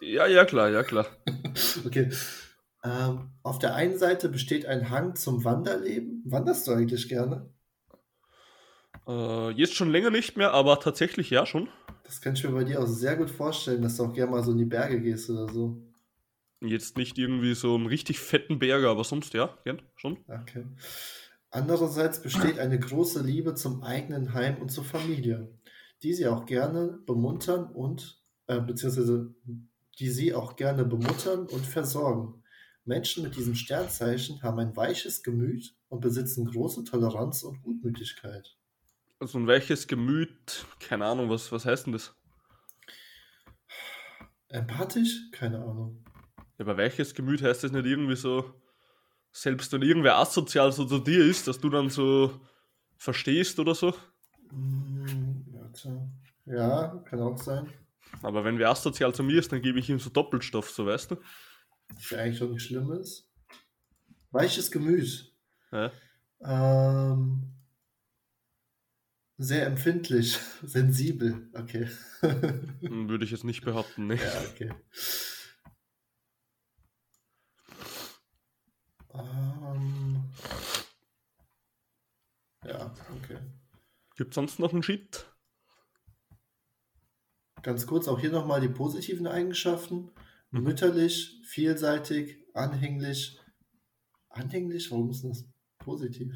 [0.00, 1.06] Ja, ja, klar, ja, klar.
[1.86, 2.10] Okay.
[2.84, 6.22] Ähm, auf der einen Seite besteht ein Hang zum Wanderleben.
[6.24, 7.48] Wanderst du eigentlich gerne?
[9.06, 11.68] Äh, jetzt schon länger nicht mehr, aber tatsächlich ja schon.
[12.04, 14.42] Das kann ich mir bei dir auch sehr gut vorstellen, dass du auch gerne mal
[14.42, 15.80] so in die Berge gehst oder so.
[16.64, 20.18] Jetzt nicht irgendwie so einen richtig fetten Berger, aber sonst ja, gern, schon.
[20.28, 20.64] Okay.
[21.50, 25.52] Andererseits besteht eine große Liebe zum eigenen Heim und zur Familie,
[26.02, 29.34] die sie auch gerne bemuttern und, äh, beziehungsweise
[29.98, 32.42] die sie auch gerne bemuttern und versorgen.
[32.84, 38.56] Menschen mit diesem Sternzeichen haben ein weiches Gemüt und besitzen große Toleranz und Gutmütigkeit.
[39.20, 42.14] Also ein weiches Gemüt, keine Ahnung, was, was heißt denn das?
[44.48, 45.30] Empathisch?
[45.32, 46.02] Keine Ahnung.
[46.62, 48.54] Ja, aber weiches Gemüt heißt das nicht irgendwie so,
[49.32, 52.40] selbst wenn irgendwer asozial so zu dir ist, dass du dann so
[52.96, 53.92] verstehst oder so.
[54.52, 56.08] Warte.
[56.46, 57.68] Ja, kann auch sein.
[58.22, 61.10] Aber wenn wer asozial zu mir ist, dann gebe ich ihm so Doppelstoff, so weißt
[61.10, 61.16] du?
[61.94, 63.28] Was ja eigentlich schon nicht schlimm ist.
[64.30, 65.34] Weiches Gemüt.
[65.72, 65.90] Ja.
[66.44, 67.54] Ähm,
[69.36, 71.88] Sehr empfindlich, sensibel, okay.
[72.20, 74.14] Hm, Würde ich jetzt nicht behaupten, ne?
[74.14, 74.72] Ja, okay.
[79.14, 80.24] Ähm,
[82.64, 83.38] ja, okay.
[84.16, 85.26] Gibt sonst noch einen Shit?
[87.62, 90.10] Ganz kurz auch hier nochmal die positiven Eigenschaften.
[90.50, 90.62] Mhm.
[90.62, 93.38] Mütterlich, vielseitig, anhänglich.
[94.28, 94.90] Anhänglich?
[94.90, 95.44] Warum ist das
[95.78, 96.34] positiv?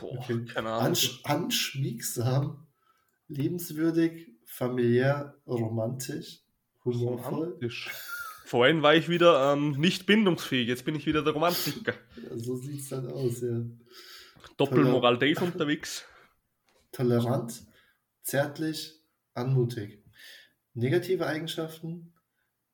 [0.00, 0.44] Boah, Okay.
[0.46, 0.86] keine Ahnung.
[0.86, 2.66] Ansch anschmiegsam,
[3.28, 6.42] liebenswürdig, familiär, romantisch,
[6.84, 7.48] humorvoll.
[7.48, 7.90] Romantisch.
[8.54, 11.92] Vorhin war ich wieder ähm, nicht bindungsfähig, jetzt bin ich wieder der Romantiker.
[12.22, 13.64] Ja, so sieht es dann aus, ja.
[14.56, 16.04] Doppelmoral Dave unterwegs.
[16.92, 17.64] Tolerant,
[18.22, 18.92] zärtlich,
[19.34, 20.04] anmutig.
[20.72, 22.14] Negative Eigenschaften: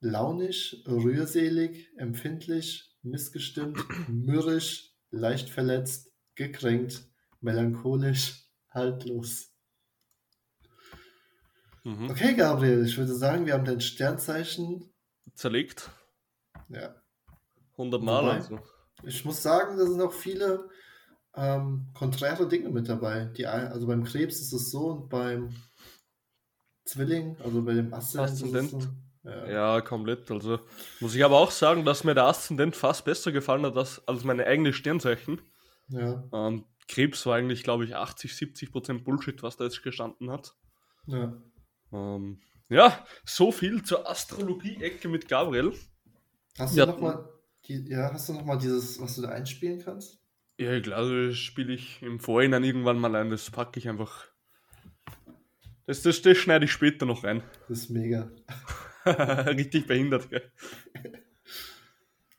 [0.00, 7.08] launisch, rührselig, empfindlich, missgestimmt, mürrisch, leicht verletzt, gekränkt,
[7.40, 9.48] melancholisch, haltlos.
[11.84, 12.10] Mhm.
[12.10, 14.89] Okay, Gabriel, ich würde sagen, wir haben dein Sternzeichen.
[15.40, 15.88] Zerlegt.
[16.68, 16.94] Ja.
[17.78, 18.60] 100 Mal Wobei- also.
[19.04, 20.68] Ich muss sagen, da sind auch viele
[21.34, 23.24] ähm, konträre Dinge mit dabei.
[23.24, 25.54] Die, also beim Krebs ist es so und beim
[26.84, 28.70] Zwilling, also bei dem Aszendent.
[28.70, 28.80] So.
[29.22, 29.46] Ja.
[29.48, 30.30] Ja, komplett.
[30.30, 30.60] Also
[31.00, 34.24] muss ich aber auch sagen, dass mir der Aszendent fast besser gefallen hat als, als
[34.24, 35.40] meine eigene Sternzeichen.
[35.88, 36.22] Ja.
[36.34, 40.54] Ähm, Krebs war eigentlich, glaube ich, 80, 70 Prozent Bullshit, was da jetzt gestanden hat.
[41.06, 41.32] ja.
[41.92, 45.72] Ähm, ja, so viel zur Astrologie-Ecke mit Gabriel.
[46.58, 46.86] Hast Ja.
[46.86, 47.28] du noch mal
[47.66, 50.18] die, ja, hast du noch mal dieses, was du da einspielen kannst?
[50.58, 53.30] Ja, ich glaube, das spiele ich im Vorhinein irgendwann mal ein.
[53.30, 54.26] Das packe ich einfach.
[55.86, 57.42] Das, das, das schneide ich später noch rein.
[57.68, 58.30] Das ist mega.
[59.06, 60.52] Richtig behindert, gell?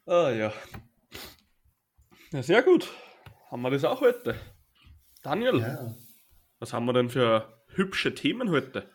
[0.06, 0.54] Ah ja.
[2.32, 2.88] Ja, sehr gut.
[3.50, 4.36] Haben wir das auch heute?
[5.24, 5.96] Daniel, Ja.
[6.60, 8.90] was haben wir denn für hübsche Themen heute?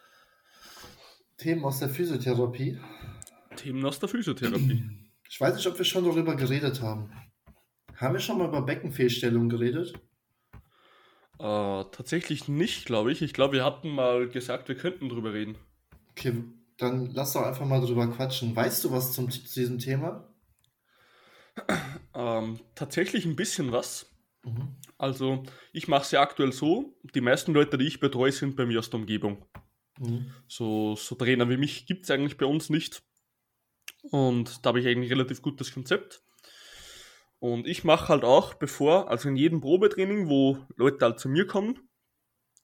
[1.36, 2.78] Themen aus der Physiotherapie.
[3.56, 4.82] Themen aus der Physiotherapie.
[5.28, 7.10] Ich weiß nicht, ob wir schon darüber geredet haben.
[7.96, 9.92] Haben wir schon mal über Beckenfehlstellungen geredet?
[11.38, 13.22] äh, tatsächlich nicht, glaube ich.
[13.22, 15.56] Ich glaube, wir hatten mal gesagt, wir könnten drüber reden.
[16.12, 16.44] Okay,
[16.78, 18.54] dann lass doch einfach mal drüber quatschen.
[18.54, 20.32] Weißt du was zum, zu diesem Thema?
[22.18, 24.10] Ähm, tatsächlich ein bisschen was.
[24.42, 24.76] Mhm.
[24.96, 25.42] Also,
[25.74, 26.98] ich mache es ja aktuell so.
[27.14, 29.44] Die meisten Leute, die ich betreue, sind bei mir aus der Umgebung.
[29.98, 30.32] Mhm.
[30.48, 33.02] So, so Trainer wie mich gibt es eigentlich bei uns nicht.
[34.10, 36.22] Und da habe ich eigentlich ein relativ gutes Konzept.
[37.38, 41.46] Und ich mache halt auch, bevor, also in jedem Probetraining, wo Leute halt zu mir
[41.46, 41.88] kommen,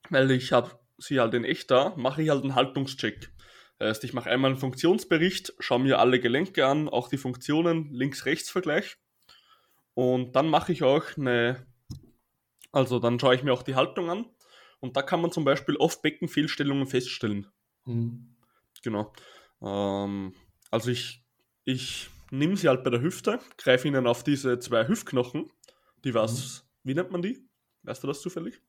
[0.08, 3.30] weil ich habe sie halt in echt da, mache ich halt einen Haltungscheck.
[3.78, 7.92] Das heißt, ich mache einmal einen Funktionsbericht, schaue mir alle Gelenke an, auch die Funktionen,
[7.92, 8.96] Links-Rechts-Vergleich.
[9.94, 11.66] Und dann mache ich auch eine,
[12.70, 14.26] also dann schaue ich mir auch die Haltung an.
[14.82, 17.46] Und da kann man zum Beispiel oft Beckenfehlstellungen feststellen.
[17.86, 18.34] Mhm.
[18.82, 19.12] Genau.
[19.62, 20.34] Ähm,
[20.72, 21.24] also ich,
[21.64, 25.50] ich nehme sie halt bei der Hüfte, greife ihnen auf diese zwei Hüftknochen.
[26.04, 27.48] Die was, wie nennt man die?
[27.84, 28.60] Weißt du das zufällig?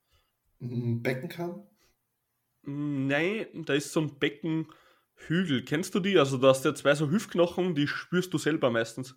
[0.60, 1.02] Mhm.
[1.02, 1.68] Beckenkamm?
[2.62, 5.66] Mm, Nein, da ist so ein Beckenhügel.
[5.66, 6.20] Kennst du die?
[6.20, 9.16] Also da hast du ja zwei so Hüftknochen, die spürst du selber meistens.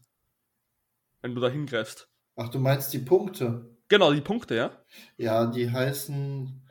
[1.21, 2.09] Wenn du da hingreifst.
[2.37, 3.77] Ach, du meinst die Punkte?
[3.89, 4.85] Genau, die Punkte, ja?
[5.17, 6.66] Ja, die heißen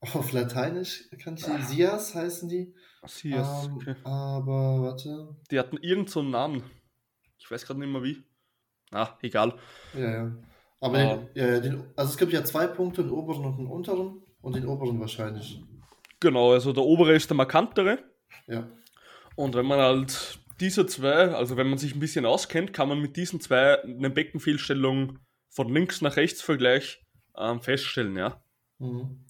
[0.00, 2.74] auf Lateinisch, kann ich die, Sias heißen die.
[3.06, 3.94] Sias, Ähm, okay.
[4.04, 5.36] Aber warte.
[5.50, 6.62] Die hatten irgend so einen Namen.
[7.38, 8.22] Ich weiß gerade nicht mehr wie.
[8.92, 9.54] Ah, egal.
[9.94, 10.36] Ja, ja.
[10.80, 11.16] Aber Ah.
[11.16, 14.22] den, ja, ja, den, also es gibt ja zwei Punkte, den oberen und den unteren.
[14.42, 15.62] Und den oberen wahrscheinlich.
[16.20, 17.98] Genau, also der obere ist der markantere.
[18.46, 18.66] Ja.
[19.36, 23.00] Und wenn man halt diese zwei, also wenn man sich ein bisschen auskennt, kann man
[23.00, 25.18] mit diesen zwei eine Beckenfehlstellung
[25.50, 27.04] von links nach rechts Vergleich
[27.36, 28.42] ähm, feststellen, ja.
[28.78, 29.26] Mhm.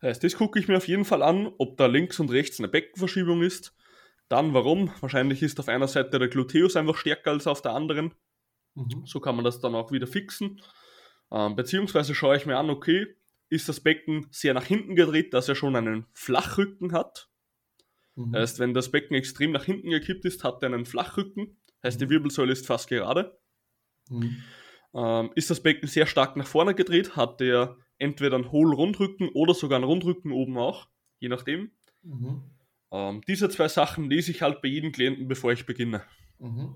[0.00, 2.58] Das heißt, das gucke ich mir auf jeden Fall an, ob da links und rechts
[2.58, 3.76] eine Beckenverschiebung ist.
[4.28, 4.92] Dann warum?
[5.00, 8.14] Wahrscheinlich ist auf einer Seite der Gluteus einfach stärker als auf der anderen.
[8.74, 9.04] Mhm.
[9.04, 10.62] So kann man das dann auch wieder fixen.
[11.30, 13.06] Ähm, beziehungsweise schaue ich mir an, okay,
[13.48, 17.28] ist das Becken sehr nach hinten gedreht, dass er schon einen Flachrücken hat.
[18.14, 18.34] Mhm.
[18.34, 21.60] Heißt, wenn das Becken extrem nach hinten gekippt ist, hat er einen Flachrücken.
[21.82, 23.38] Heißt, die Wirbelsäule ist fast gerade.
[24.08, 24.42] Mhm.
[24.94, 29.54] Ähm, ist das Becken sehr stark nach vorne gedreht, hat er entweder einen Hohl-Rundrücken oder
[29.54, 30.88] sogar einen Rundrücken oben auch,
[31.20, 31.70] je nachdem.
[32.02, 32.42] Mhm.
[32.90, 36.02] Ähm, diese zwei Sachen lese ich halt bei jedem Klienten, bevor ich beginne.
[36.38, 36.74] Mhm.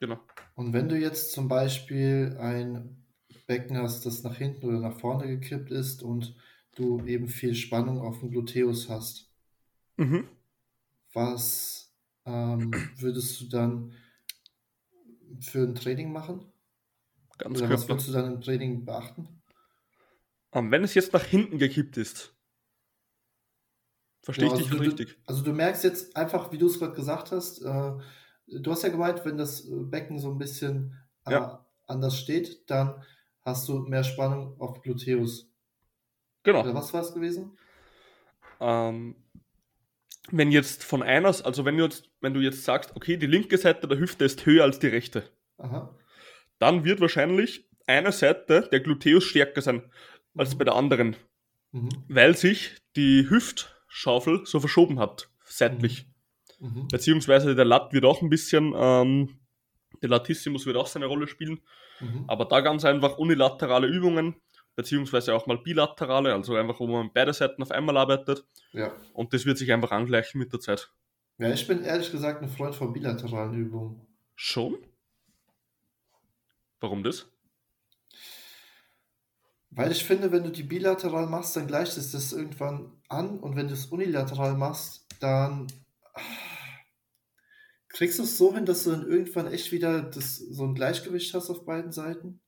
[0.00, 0.18] Genau.
[0.54, 3.04] Und wenn du jetzt zum Beispiel ein
[3.46, 6.34] Becken hast, das nach hinten oder nach vorne gekippt ist und
[6.74, 9.28] du eben viel Spannung auf dem Gluteus hast,
[9.96, 10.28] Mhm.
[11.12, 13.92] was ähm, würdest du dann
[15.40, 16.44] für ein Training machen?
[17.38, 19.39] Ganz Oder was würdest du dann im Training beachten?
[20.52, 22.36] Ähm, wenn es jetzt nach hinten gekippt ist,
[24.22, 25.18] Verstehe Ja, ich also dich du, richtig?
[25.26, 27.92] also du merkst jetzt einfach, wie du es gerade gesagt hast, äh,
[28.46, 32.68] du hast ja gemeint, wenn das äh, Becken so ein bisschen äh, Ja, anders steht,
[32.70, 33.02] dann
[33.42, 35.50] hast du mehr Spannung auf Gluteus.
[36.52, 36.74] Oder genau.
[36.74, 37.58] was war es gewesen?
[38.60, 39.16] Ähm,
[40.30, 43.58] wenn jetzt von einer, also wenn du jetzt, wenn du jetzt sagst, okay, die linke
[43.58, 45.96] Seite der Hüfte ist höher als die rechte, Aha.
[46.58, 49.90] dann wird wahrscheinlich eine Seite der Gluteus stärker sein
[50.36, 51.16] als bei der anderen,
[51.72, 51.88] Mhm.
[52.08, 56.06] weil sich die Hüftschaufel so verschoben hat, seitlich.
[56.58, 56.68] Mhm.
[56.82, 56.88] Mhm.
[56.88, 59.38] Beziehungsweise der Lat wird auch ein bisschen, ähm,
[60.02, 61.60] der Latissimus wird auch seine Rolle spielen,
[62.00, 62.24] Mhm.
[62.28, 64.36] aber da ganz einfach unilaterale Übungen,
[64.76, 68.92] beziehungsweise auch mal bilaterale, also einfach, wo man beide Seiten auf einmal arbeitet Ja.
[69.14, 70.90] und das wird sich einfach angleichen mit der Zeit.
[71.38, 74.06] Ja, ich bin ehrlich gesagt ein Freund von bilateralen Übungen.
[74.36, 74.78] Schon?
[76.80, 77.30] Warum das?
[79.70, 83.54] Weil ich finde, wenn du die bilateral machst, dann gleicht es das irgendwann an und
[83.54, 85.68] wenn du es unilateral machst, dann
[86.14, 86.20] ah,
[87.88, 91.32] kriegst du es so hin, dass du dann irgendwann echt wieder das, so ein Gleichgewicht
[91.34, 92.40] hast auf beiden Seiten.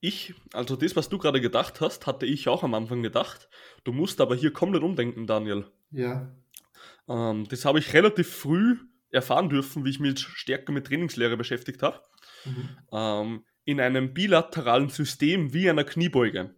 [0.00, 3.48] Ich, also das, was du gerade gedacht hast, hatte ich auch am Anfang gedacht.
[3.84, 5.70] Du musst aber hier komplett umdenken, Daniel.
[5.92, 6.30] Ja.
[7.08, 8.76] Ähm, das habe ich relativ früh
[9.10, 12.00] erfahren dürfen, wie ich mich stärker mit Trainingslehre beschäftigt habe.
[12.44, 12.68] Mhm.
[12.92, 16.54] Ähm, in einem bilateralen System wie einer Kniebeuge.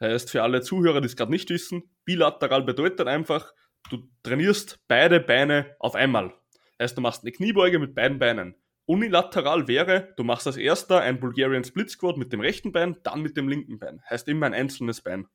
[0.00, 3.52] Heißt für alle Zuhörer, die es gerade nicht wissen, bilateral bedeutet einfach,
[3.90, 6.34] du trainierst beide Beine auf einmal.
[6.80, 8.54] Heißt, du machst eine Kniebeuge mit beiden Beinen.
[8.86, 13.20] Unilateral wäre, du machst als erster ein Bulgarian Split Squat mit dem rechten Bein, dann
[13.20, 14.02] mit dem linken Bein.
[14.08, 15.28] Heißt immer ein einzelnes Bein.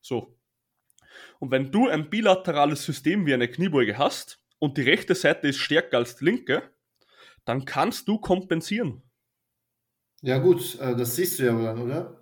[0.00, 0.36] So.
[1.38, 5.58] Und wenn du ein bilaterales System wie eine Kniebeuge hast und die rechte Seite ist
[5.58, 6.62] stärker als die linke,
[7.44, 9.02] dann kannst du kompensieren.
[10.22, 12.18] Ja, gut, äh, das siehst du ja dann, oder?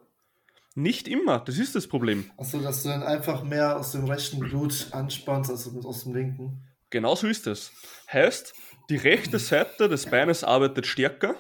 [0.75, 2.31] Nicht immer, das ist das Problem.
[2.37, 6.63] Achso, dass du dann einfach mehr aus dem rechten Blut anspannst als aus dem linken.
[6.91, 7.73] Genauso ist es.
[8.13, 8.55] Heißt,
[8.91, 11.35] die rechte Seite des Beines arbeitet stärker.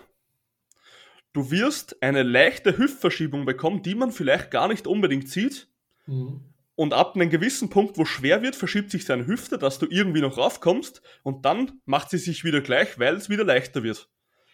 [1.34, 5.68] Du wirst eine leichte Hüftverschiebung bekommen, die man vielleicht gar nicht unbedingt sieht.
[6.06, 6.40] Mhm.
[6.74, 10.22] Und ab einem gewissen Punkt, wo schwer wird, verschiebt sich deine Hüfte, dass du irgendwie
[10.22, 11.02] noch raufkommst.
[11.22, 14.08] Und dann macht sie sich wieder gleich, weil es wieder leichter wird.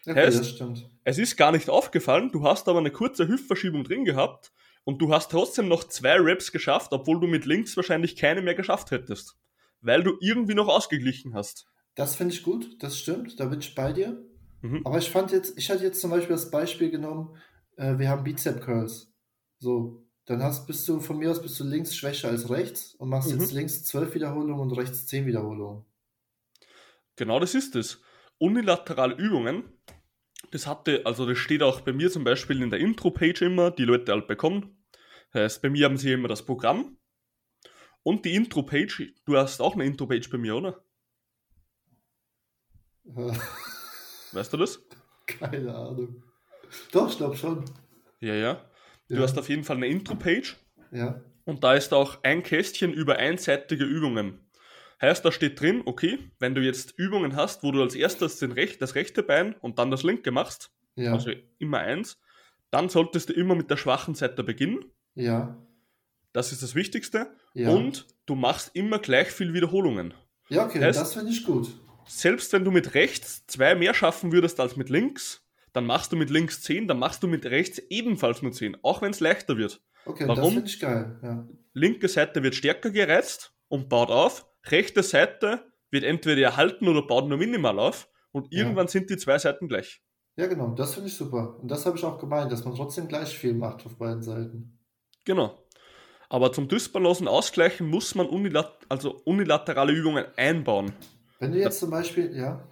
[0.06, 0.90] Okay, Heißt- das stimmt.
[1.04, 4.52] Es ist gar nicht aufgefallen, du hast aber eine kurze Hüftverschiebung drin gehabt
[4.84, 8.54] und du hast trotzdem noch zwei Reps geschafft, obwohl du mit links wahrscheinlich keine mehr
[8.54, 9.36] geschafft hättest.
[9.80, 11.66] Weil du irgendwie noch ausgeglichen hast.
[11.94, 14.24] Das finde ich gut, das stimmt, da bin ich bei dir.
[14.62, 14.80] Mhm.
[14.86, 17.36] Aber ich fand jetzt, ich hatte jetzt zum Beispiel das Beispiel genommen,
[17.76, 19.12] äh, wir haben Bizep Curls.
[19.58, 23.08] So, dann hast, bist du von mir aus bist du links schwächer als rechts und
[23.08, 23.40] machst Mhm.
[23.40, 25.84] jetzt links 12 Wiederholungen und rechts 10 Wiederholungen.
[27.16, 28.00] Genau das ist es.
[28.38, 29.64] Unilaterale Übungen,
[30.50, 33.85] das hatte, also das steht auch bei mir zum Beispiel in der Intro-Page immer, die
[33.85, 34.76] Leute halt bekommen.
[35.35, 36.98] Heißt, bei mir haben sie immer das Programm
[38.02, 39.14] und die Intro-Page.
[39.24, 40.85] Du hast auch eine Intro-Page bei mir, oder?
[44.33, 44.81] Weißt du das?
[45.26, 46.22] Keine Ahnung.
[46.92, 47.64] Doch, ich glaube schon.
[48.20, 48.64] Ja, ja.
[49.09, 49.22] Du Ja.
[49.22, 50.57] hast auf jeden Fall eine Intro-Page
[50.90, 51.20] Ja.
[51.44, 54.40] und da ist auch ein Kästchen über einseitige Übungen.
[55.02, 58.52] Heißt, da steht drin, okay, wenn du jetzt Übungen hast, wo du als erstes den
[58.52, 61.12] Rech das rechte Bein und dann das linke machst, Ja.
[61.12, 62.18] also immer eins,
[62.70, 64.84] dann solltest du immer mit der schwachen Seite beginnen.
[65.14, 65.58] Ja.
[66.32, 67.34] Das ist das Wichtigste.
[67.52, 67.70] Ja.
[67.70, 70.14] Und du machst immer gleich viel Wiederholungen.
[70.48, 71.68] Ja, okay, Heißt- das finde ich gut.
[72.06, 76.16] Selbst wenn du mit rechts zwei mehr schaffen würdest als mit links, dann machst du
[76.16, 79.56] mit links 10, dann machst du mit rechts ebenfalls nur 10, auch wenn es leichter
[79.56, 79.80] wird.
[80.04, 80.54] Okay, das Warum?
[80.54, 81.18] finde ich geil.
[81.22, 81.48] Ja.
[81.74, 87.29] Linke Seite wird stärker gereizt und baut auf, rechte Seite wird entweder erhalten oder baut
[87.29, 88.61] nur minimal auf und Ja.
[88.61, 90.03] irgendwann sind die zwei Seiten gleich.
[90.37, 91.59] ja, genau, das finde ich super.
[91.61, 94.79] Und das habe ich auch gemeint, dass man trotzdem gleich viel macht auf beiden Seiten.
[95.25, 95.59] Genau.
[96.31, 100.92] Aber zum dysbalancen Ausgleichen muss man unilat also unilaterale Übungen einbauen.
[101.38, 102.66] Wenn du jetzt zum Beispiel, ja,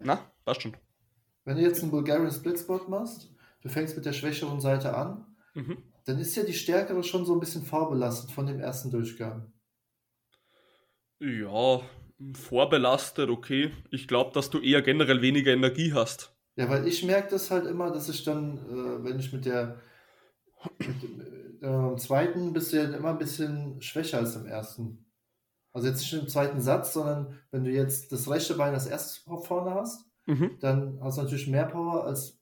[0.00, 0.76] Na, passt schon.
[1.44, 3.30] wenn du jetzt einen Bulgarian Split Squat machst,
[3.62, 5.78] du fängst mit der schwächeren Seite an, Mhm.
[6.04, 9.52] dann ist ja die stärkere schon so ein bisschen vorbelastet von dem ersten Durchgang.
[11.20, 11.82] Ja,
[12.34, 13.70] vorbelastet, okay.
[13.90, 16.34] Ich glaube, dass du eher generell weniger Energie hast.
[16.56, 19.80] Ja, weil ich merke das halt immer, dass ich dann, äh, wenn ich mit der
[20.78, 21.02] mit,
[21.62, 25.06] äh, zweiten bist du immer ein bisschen schwächer als im ersten.
[25.72, 29.18] Also jetzt nicht im zweiten Satz, sondern wenn du jetzt das rechte Bein als erstes
[29.44, 30.58] vorne hast, Mhm.
[30.60, 32.40] dann hast du natürlich mehr Power, als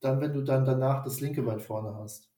[0.00, 2.30] dann, wenn du dann danach das linke Bein vorne hast.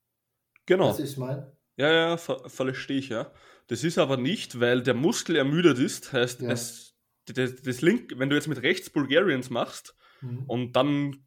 [0.67, 0.99] Genau.
[0.99, 1.53] Wie ich meine?
[1.77, 3.33] Ja, ja, ver verstehe ich, ja.
[3.69, 6.13] Das ist aber nicht, weil der Muskel ermüdet ist.
[6.13, 6.51] Heißt, Ja.
[6.51, 10.45] es, das, das Link, wenn du jetzt mit rechts Bulgarians machst Mhm.
[10.47, 11.25] und dann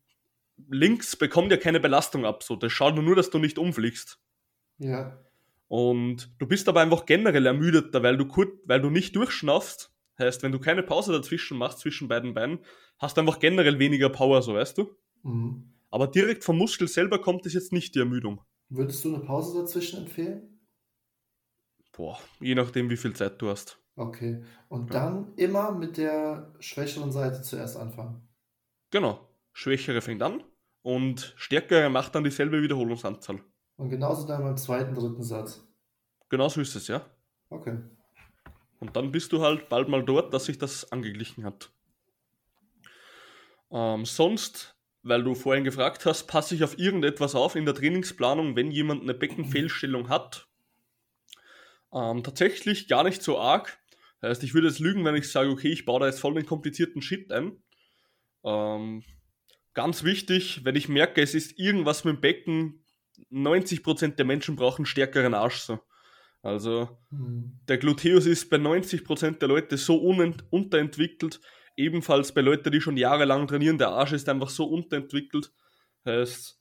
[0.70, 2.44] links bekommt ja keine Belastung ab.
[2.44, 4.20] So, das schaut nur, dass du nicht umfliegst.
[4.80, 5.24] Ja.
[5.68, 9.92] Und du bist aber einfach generell ermüdeter, weil du, kurz, weil du nicht durchschnaufst.
[10.20, 12.60] Heißt, wenn du keine Pause dazwischen machst, zwischen beiden Beinen,
[13.00, 14.96] hast du einfach generell weniger Power, so weißt du.
[15.24, 15.72] Mhm.
[15.90, 18.42] Aber direkt vom Muskel selber kommt es jetzt nicht die Ermüdung.
[18.70, 20.51] Würdest du eine Pause dazwischen empfehlen?
[21.92, 23.80] Boah, je nachdem, wie viel Zeit du hast.
[23.96, 24.44] Okay.
[24.70, 28.28] Und dann immer mit der schwächeren Seite zuerst anfangen.
[28.90, 29.28] Genau.
[29.54, 30.44] Schwächere fängt an
[30.82, 33.44] und stärkere macht dann dieselbe Wiederholungsanzahl.
[33.76, 35.68] Und genauso dann beim zweiten, dritten Satz.
[36.30, 37.06] Genau so ist es, ja.
[37.50, 37.78] Okay.
[38.80, 41.72] Und dann bist du halt bald mal dort, dass sich das angeglichen hat.
[43.70, 48.56] Ähm, sonst, weil du vorhin gefragt hast, passe ich auf irgendetwas auf in der Trainingsplanung,
[48.56, 50.48] wenn jemand eine Beckenfehlstellung hat.
[51.94, 53.80] Ähm, tatsächlich gar nicht so arg.
[54.22, 56.46] Heißt, ich würde jetzt lügen, wenn ich sage, okay, ich baue da jetzt voll den
[56.46, 57.64] komplizierten Shit ein.
[58.44, 59.04] Ähm,
[59.74, 62.86] ganz wichtig, wenn ich merke, es ist irgendwas mit dem Becken,
[63.30, 65.60] 90% der Menschen brauchen stärkeren Arsch.
[65.60, 65.80] So.
[66.42, 67.60] Also Mhm.
[67.68, 71.40] der Gluteus ist bei 90% der Leute so unterentwickelt,
[71.76, 75.52] ebenfalls bei Leuten, die schon jahrelang trainieren, der Arsch ist einfach so unterentwickelt.
[76.06, 76.61] Heißt,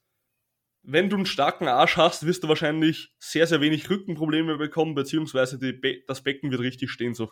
[0.83, 5.59] wenn du einen starken Arsch hast, wirst du wahrscheinlich sehr, sehr wenig Rückenprobleme bekommen, beziehungsweise
[5.59, 7.31] Be das Becken wird richtig stehen so.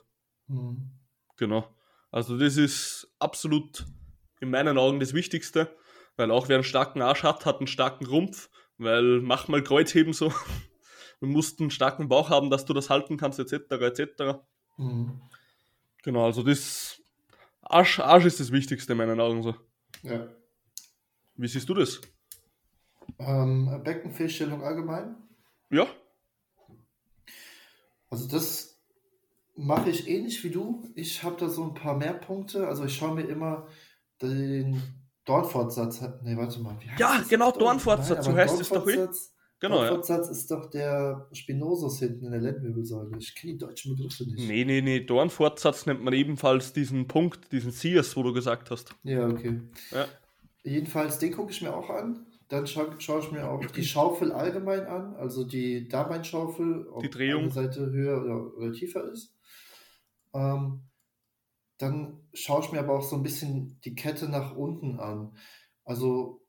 [0.48, 0.90] Mhm.
[1.36, 1.74] Genau.
[2.10, 3.86] Also das ist absolut
[4.40, 5.76] in meinen Augen das Wichtigste,
[6.16, 10.12] weil auch wer einen starken Arsch hat, hat einen starken Rumpf, weil mach mal Kreuzheben
[10.12, 10.32] so.
[11.20, 13.72] Du musst einen starken Bauch haben, dass du das halten kannst, etc.
[13.72, 14.38] etc.
[14.76, 15.20] Mhm.
[16.04, 17.02] Genau, also das
[17.60, 19.56] Arsch, Arsch ist das Wichtigste in meinen Augen so.
[20.04, 20.28] Ja.
[21.34, 22.00] Wie siehst du das?
[23.18, 25.16] Ähm, Beckenfehlstellung allgemein.
[25.70, 25.86] Ja?
[28.10, 28.78] Also das
[29.56, 30.82] mache ich ähnlich wie du.
[30.94, 32.66] Ich habe da so ein paar mehr Punkte.
[32.66, 33.66] Also ich schaue mir immer
[34.22, 34.80] den
[35.24, 36.00] Dornfortsatz.
[36.22, 36.76] Nee, warte mal.
[36.80, 38.92] wie heißt Ja, genau, Dorn- Dornfortsatz, so heißt es doch, eh.
[38.96, 39.96] Dornfortsatz- Genau, ja.
[39.96, 43.10] Ist doch der Spinosus hinten in der Lendenwirbelsäule.
[43.18, 44.46] Ich kenne die deutschen Begriffe nicht.
[44.46, 48.94] Nee, nee, nee, Dornfortsatz nennt man ebenfalls diesen Punkt, diesen Sears, wo du gesagt hast.
[49.02, 49.60] Ja, okay.
[49.90, 50.06] Ja.
[50.62, 52.24] Jedenfalls, den gucke ich mir auch an.
[52.48, 57.10] Dann scha schaue ich mir auch die Schaufel allgemein an, also die Darmbeinschaufel, ob Die
[57.10, 57.42] Drehung.
[57.44, 59.34] eine Seite höher oder, oder tiefer ist.
[60.34, 60.82] Ähm,
[61.78, 65.36] dann schaue ich mir aber auch so ein bisschen die Kette nach unten an.
[65.84, 66.46] Also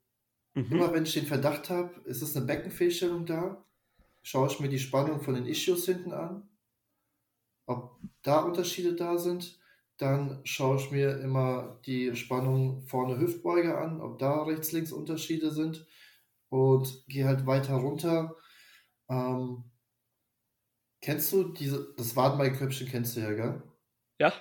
[0.54, 0.74] Mhm.
[0.74, 3.64] immer wenn ich den Verdacht habe, ist es eine Beckenfehlstellung da,
[4.22, 6.48] schaue ich mir die Spannung von den Ischios hinten an,
[7.66, 9.59] ob da Unterschiede da sind.
[10.00, 15.86] Dann schaue ich mir immer die Spannung vorne Hüftbeuge an, ob da rechts-links Unterschiede sind
[16.48, 18.36] und gehe halt weiter runter.
[19.08, 19.64] Ähm,
[21.02, 23.62] kennst du diese, das Wadenbeinköpfchen kennst du ja, gell?
[24.18, 24.32] Ja,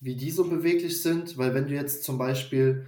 [0.00, 2.86] wie die so beweglich sind, weil wenn du jetzt zum Beispiel,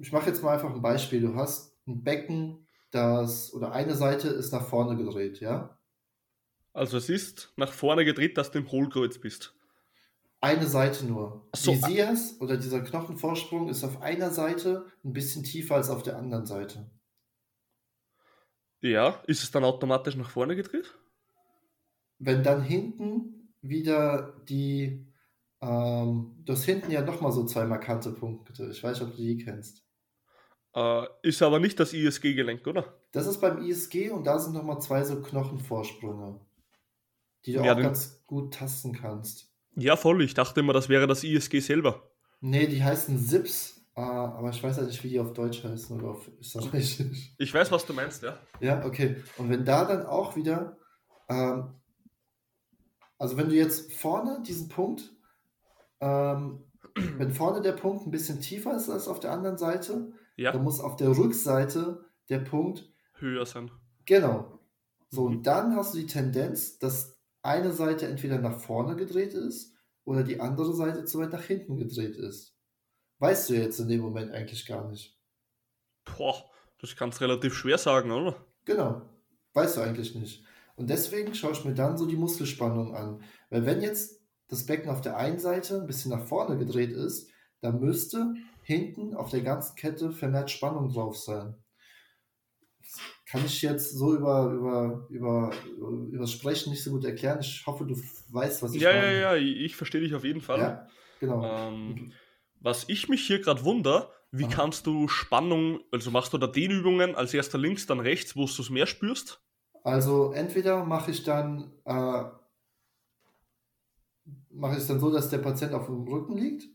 [0.00, 4.28] ich mache jetzt mal einfach ein Beispiel, du hast ein Becken, das, oder eine Seite
[4.28, 5.78] ist nach vorne gedreht, ja?
[6.72, 9.54] also es ist nach vorne gedreht, dass du im Hohlkreuz bist.
[10.42, 11.50] Eine Seite nur.
[11.54, 16.02] So, Die Sias oder dieser Knochenvorsprung ist auf einer Seite ein bisschen tiefer als auf
[16.02, 16.90] der anderen Seite.
[18.82, 20.94] Ja, ist es dann automatisch nach vorne gedreht?
[22.18, 25.12] Wenn dann hinten wieder die,
[25.60, 28.70] ähm, du hast hinten ja nochmal so zwei markante Punkte.
[28.70, 29.84] Ich weiß nicht, ob du die kennst.
[30.74, 33.00] Äh, ist aber nicht das ISG-Gelenk, oder?
[33.12, 36.40] Das ist beim ISG und da sind nochmal zwei so Knochenvorsprünge,
[37.44, 39.49] die du Ja, auch ganz gut tasten kannst.
[39.76, 40.22] Ja, voll.
[40.22, 42.10] Ich dachte immer, das wäre das ISG selber.
[42.40, 45.98] Nee, die heißen Sips, äh, aber ich weiß ja nicht, wie die auf Deutsch heißen
[46.00, 47.34] oder auf Österreichisch.
[47.38, 48.38] Ich weiß, was du meinst, ja.
[48.60, 49.16] Ja, okay.
[49.36, 50.76] Und wenn da dann auch wieder,
[51.28, 51.74] ähm,
[53.18, 55.12] also wenn du jetzt vorne diesen Punkt,
[56.00, 60.52] ähm, wenn vorne der Punkt ein bisschen tiefer ist als auf der anderen Seite, Ja,
[60.52, 63.70] dann muss auf der Rückseite der Punkt höher sein.
[64.06, 64.58] Genau.
[65.10, 65.36] So, Mhm.
[65.36, 69.74] und dann hast du die Tendenz, dass eine Seite entweder nach vorne gedreht ist
[70.04, 72.56] oder die andere Seite zu weit nach hinten gedreht ist.
[73.18, 75.18] Weißt du jetzt in dem Moment eigentlich gar nicht.
[76.04, 76.50] Boah,
[76.80, 78.44] das kannst du relativ schwer sagen, oder?
[78.64, 79.02] Genau.
[79.52, 80.44] Weißt du eigentlich nicht.
[80.76, 83.22] Und deswegen schaue ich mir dann so die Muskelspannung an.
[83.50, 87.30] Weil wenn jetzt das Becken auf der einen Seite ein bisschen nach vorne gedreht ist,
[87.60, 91.54] dann müsste hinten auf der ganzen Kette vermehrt Spannung drauf sein.
[93.30, 97.38] Kann ich jetzt so über, über, über, über das Sprechen nicht so gut erklären.
[97.40, 97.94] Ich hoffe, du
[98.30, 99.18] weißt, was ich Ja, ja, meine.
[99.20, 100.60] ja, ich verstehe dich auf jeden Fall.
[100.60, 100.86] Ja,
[101.18, 101.42] genau.
[101.42, 102.12] Ähm,
[102.60, 104.48] was ich mich hier gerade wunder, wie Aha.
[104.48, 108.62] kannst du Spannung, also machst du da Dehnübungen als erster links, dann rechts, wo du
[108.62, 109.42] es mehr spürst?
[109.84, 112.24] Also entweder mache ich dann äh,
[114.50, 116.68] mache ich es dann so, dass der Patient auf dem Rücken liegt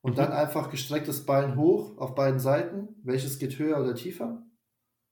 [0.00, 0.18] und Mhm.
[0.18, 2.88] dann einfach gestrecktes Bein hoch auf beiden Seiten.
[3.02, 4.44] Welches geht höher oder tiefer?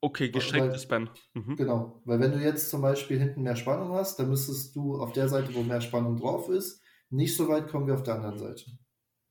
[0.02, 1.10] Okay, gestrecktes Bein.
[1.34, 1.56] Mhm.
[1.56, 5.12] Genau, weil wenn du jetzt zum Beispiel hinten mehr Spannung hast, dann müsstest du auf
[5.12, 8.38] der Seite, wo mehr Spannung drauf ist, nicht so weit kommen wie auf der anderen
[8.38, 8.64] Seite.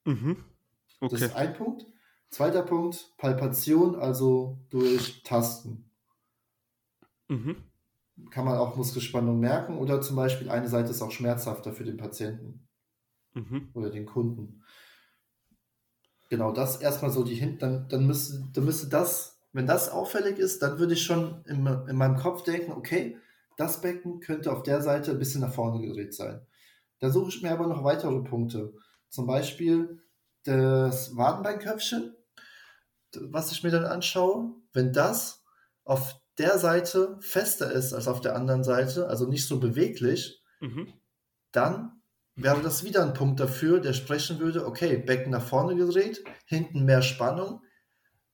[0.05, 0.43] Mhm.
[0.99, 1.11] Okay.
[1.11, 1.85] Das ist ein Punkt.
[2.29, 5.89] Zweiter Punkt, Palpation, also durch Tasten.
[7.27, 7.55] Mhm.
[8.29, 11.97] Kann man auch Muskelspannung merken oder zum Beispiel eine Seite ist auch schmerzhafter für den
[11.97, 12.67] Patienten
[13.33, 13.69] mhm.
[13.73, 14.61] oder den Kunden.
[16.29, 20.37] Genau, das erstmal so die Hinten, dann, dann, müsste, dann müsste das, wenn das auffällig
[20.37, 23.17] ist, dann würde ich schon in, in meinem Kopf denken, okay,
[23.57, 26.45] das Becken könnte auf der Seite ein bisschen nach vorne gedreht sein.
[26.99, 28.73] Da suche ich mir aber noch weitere Punkte.
[29.09, 30.01] Zum Beispiel
[30.43, 32.15] das Wadenbeinköpfchen,
[33.15, 34.53] was ich mir dann anschaue.
[34.71, 35.43] Wenn das
[35.83, 40.93] auf der Seite fester ist als auf der anderen Seite, also nicht so beweglich, mhm.
[41.51, 42.01] dann
[42.35, 46.85] wäre das wieder ein Punkt dafür, der sprechen würde, okay, Becken nach vorne gedreht, hinten
[46.85, 47.61] mehr Spannung,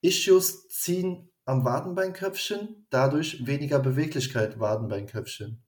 [0.05, 5.63] Ischios ziehen am Wadenbeinköpfchen, dadurch weniger Beweglichkeit Wadenbeinköpfchen.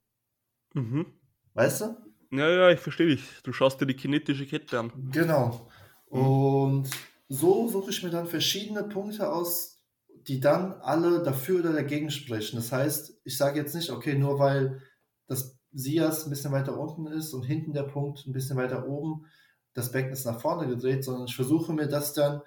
[0.73, 1.05] Mhm.
[1.53, 1.97] Weißt du?
[2.31, 3.23] Ja, ja, ich verstehe dich.
[3.43, 4.91] Du schaust dir die kinetische Kette an.
[5.11, 5.69] Genau.
[6.11, 6.19] Mhm.
[6.19, 6.89] Und
[7.29, 9.81] so suche ich mir dann verschiedene Punkte aus,
[10.27, 12.57] die dann alle dafür oder dagegen sprechen.
[12.57, 14.81] Das heißt, ich sage jetzt nicht, okay, nur weil
[15.27, 19.25] das Sias ein bisschen weiter unten ist und hinten der Punkt ein bisschen weiter oben,
[19.73, 22.41] das Becken ist nach vorne gedreht, sondern ich versuche mir das dann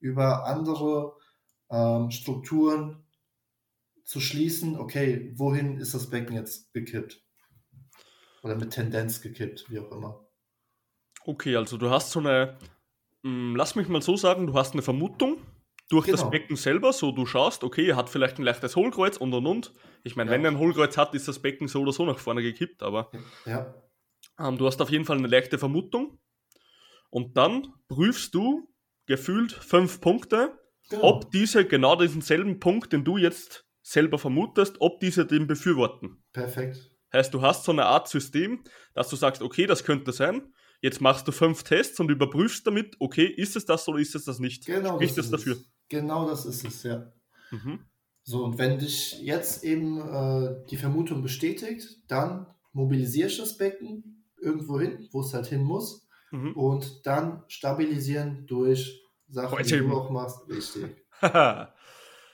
[0.00, 1.14] über andere
[1.70, 3.04] ähm, Strukturen
[4.04, 7.24] zu schließen, okay, wohin ist das Becken jetzt gekippt?
[8.42, 10.26] Oder mit Tendenz gekippt, wie auch immer.
[11.24, 12.58] Okay, also du hast so eine,
[13.22, 15.38] mh, hm, lass mich mal so sagen, du hast eine Vermutung,
[15.90, 16.18] durch genau.
[16.18, 19.46] das Becken selber, so du schaust, okay, er hat vielleicht ein leichtes Hohlkreuz und und
[19.46, 19.72] und.
[20.04, 20.36] Ich meine, ja.
[20.36, 23.10] wenn er ein Hohlkreuz hat, ist das Becken so oder so nach vorne gekippt, aber
[23.44, 23.74] ja.
[24.38, 26.18] ähm, du hast auf jeden Fall eine leichte Vermutung.
[27.10, 28.72] Und dann prüfst du
[29.06, 30.59] gefühlt fünf Punkte,
[30.90, 31.04] genau.
[31.04, 36.22] ob diese genau diesen selben Punkt, den du jetzt selber vermutest, ob diese den befürworten.
[36.32, 36.90] Perfekt.
[37.12, 38.62] Heißt, du hast so eine Art System,
[38.94, 40.52] dass du sagst, okay, das könnte sein.
[40.80, 44.24] Jetzt machst du fünf Tests und überprüfst damit, okay, ist es das oder ist es
[44.24, 44.66] das nicht?
[44.66, 44.94] Genau.
[44.94, 45.54] Spricht das, das dafür?
[45.54, 45.70] Es.
[45.88, 47.12] Genau das ist es, ja.
[47.50, 47.80] Mhm.
[48.22, 54.24] So, und wenn dich jetzt eben äh, die Vermutung bestätigt, dann mobilisierst du das Becken
[54.40, 56.52] irgendwo hin, wo es halt hin muss, mhm.
[56.52, 60.48] und dann stabilisieren durch Sachen, Heute die du auch machst.
[60.48, 60.96] Richtig.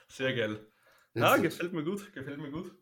[0.08, 0.66] Sehr geil.
[1.14, 2.72] Ja, gefällt mir gut, gefällt mir gut.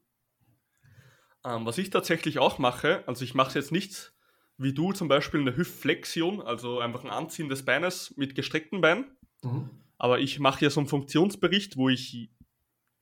[1.44, 4.14] Ähm, was ich tatsächlich auch mache, also ich mache jetzt nichts
[4.56, 9.16] wie du, zum Beispiel eine Hüftflexion, also einfach ein Anziehen des Beines mit gestreckten Beinen.
[9.42, 9.70] Mhm.
[9.98, 12.30] Aber ich mache ja so einen Funktionsbericht, wo ich,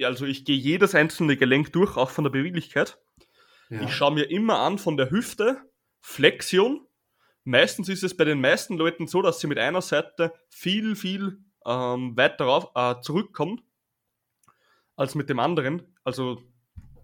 [0.03, 2.99] also ich gehe jedes einzelne Gelenk durch, auch von der Beweglichkeit.
[3.69, 3.83] Ja.
[3.83, 5.61] Ich schaue mir immer an von der Hüfte,
[6.01, 6.87] Flexion.
[7.45, 11.39] Meistens ist es bei den meisten Leuten so, dass sie mit einer Seite viel, viel
[11.67, 13.61] ähm, weiter auf, äh, zurückkommen
[14.97, 15.97] als mit dem anderen.
[16.05, 16.43] Also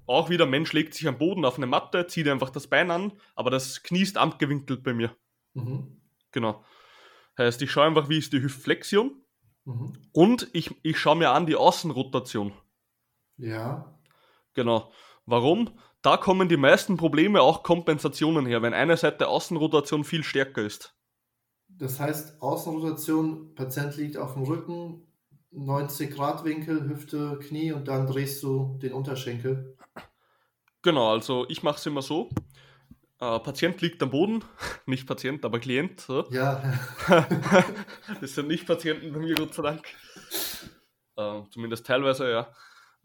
[0.06, 3.12] auch wieder, Mensch legt sich am Boden auf eine Matte, zieht einfach das Bein an,
[3.34, 5.14] aber das Knie ist abgewinkelt bei mir.
[5.54, 6.00] Mhm.
[6.32, 6.64] Genau.
[7.36, 9.22] Heißt, ich schaue einfach, wie ist die Hüftflexion
[9.68, 9.92] Mhm.
[10.12, 12.52] Und ich, ich schaue mir an die Außenrotation.
[13.36, 13.94] Ja.
[14.54, 14.90] Genau.
[15.26, 15.78] Warum?
[16.08, 20.94] Da kommen die meisten Probleme, auch Kompensationen her, wenn eine Seite Außenrotation viel stärker ist.
[21.68, 25.06] Das heißt, Außenrotation, Patient liegt auf dem Rücken,
[25.50, 29.76] 90 Grad Winkel, Hüfte, Knie und dann drehst du den Unterschenkel.
[30.80, 32.30] Genau, also ich mache es immer so.
[33.20, 34.42] Äh, Patient liegt am Boden,
[34.86, 36.00] nicht Patient, aber Klient.
[36.00, 36.24] So.
[36.30, 36.72] Ja.
[38.22, 39.82] das sind nicht Patienten bei mir, Gott sei Dank.
[41.16, 42.48] Äh, zumindest teilweise, ja.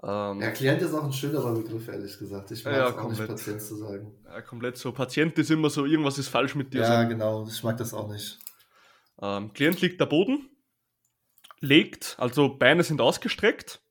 [0.03, 2.51] Ähm, ja, Klient ist auch ein schönerer Begriff, ehrlich gesagt.
[2.51, 3.29] Ich mag ja, auch komplett.
[3.29, 4.15] nicht Patient zu sagen.
[4.25, 4.91] Ja, komplett so.
[4.91, 6.81] Patient ist immer so, irgendwas ist falsch mit dir.
[6.81, 7.07] Ja, so.
[7.07, 7.47] genau.
[7.47, 8.37] Ich mag das auch nicht.
[9.21, 10.49] Ähm, Klient liegt am Boden,
[11.61, 13.81] legt, also Beine sind ausgestreckt.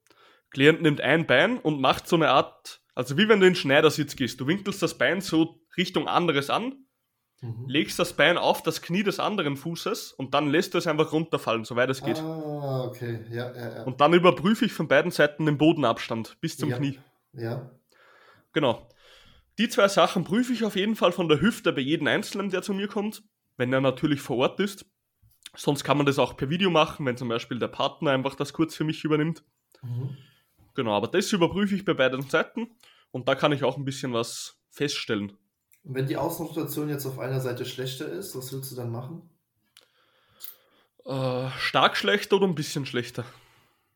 [0.50, 4.16] Klient nimmt ein Bein und macht so eine Art also wie wenn du in Schneidersitz
[4.16, 4.40] gehst.
[4.40, 6.74] Du winkelst das Bein so Richtung anderes an,
[7.42, 7.68] mhm.
[7.68, 11.12] legst das Bein auf das Knie des anderen Fußes und dann lässt du es einfach
[11.12, 12.18] runterfallen, soweit es geht.
[12.18, 13.20] Ah, okay.
[13.30, 13.82] Ja, ja, ja.
[13.82, 16.78] Und dann überprüfe ich von beiden Seiten den Bodenabstand bis zum ja.
[16.78, 16.98] Knie.
[17.34, 17.70] Ja.
[18.52, 18.88] Genau.
[19.58, 22.62] Die zwei Sachen prüfe ich auf jeden Fall von der Hüfte bei jedem Einzelnen, der
[22.62, 23.22] zu mir kommt,
[23.58, 24.86] wenn er natürlich vor Ort ist.
[25.54, 28.54] Sonst kann man das auch per Video machen, wenn zum Beispiel der Partner einfach das
[28.54, 29.44] kurz für mich übernimmt.
[29.82, 30.16] Mhm.
[30.74, 32.68] Genau, aber das überprüfe ich bei beiden Seiten
[33.10, 35.36] und da kann ich auch ein bisschen was feststellen.
[35.84, 39.28] Und wenn die Außenrotation jetzt auf einer Seite schlechter ist, was willst du dann machen?
[41.04, 43.24] Äh, stark schlechter oder ein bisschen schlechter?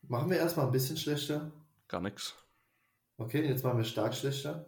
[0.01, 1.51] Machen wir erstmal ein bisschen schlechter.
[1.87, 2.35] Gar nichts.
[3.17, 4.65] Okay, jetzt machen wir stark schlechter.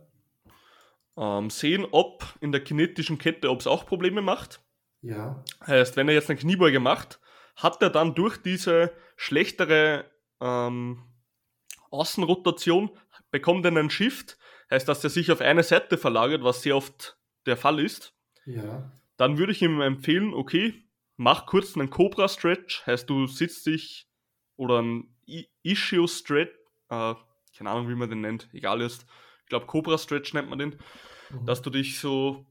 [1.18, 4.62] Ähm, sehen, ob in der kinetischen Kette, ob es auch Probleme macht.
[5.02, 5.44] Ja.
[5.66, 7.20] Heißt, wenn er jetzt eine Kniebeuge macht,
[7.56, 10.06] hat er dann durch diese schlechtere
[10.40, 11.04] ähm,
[11.92, 12.92] Außenrotation,
[13.32, 14.38] bekommt einen Shift,
[14.72, 18.14] heißt, dass der sich auf eine Seite verlagert, was sehr oft der Fall ist.
[18.46, 18.92] Ja.
[19.18, 20.84] Dann würde ich ihm empfehlen, okay,
[21.18, 24.08] mach kurz einen Cobra Stretch, heißt du sitzt dich
[24.56, 25.16] oder ein
[25.64, 26.56] Issue Stretch,
[26.90, 27.16] äh,
[27.58, 29.06] keine Ahnung, wie man den nennt, egal ist.
[29.44, 30.80] Ich glaube, Cobra Stretch nennt man den,
[31.30, 31.46] mhm.
[31.46, 32.46] dass du dich so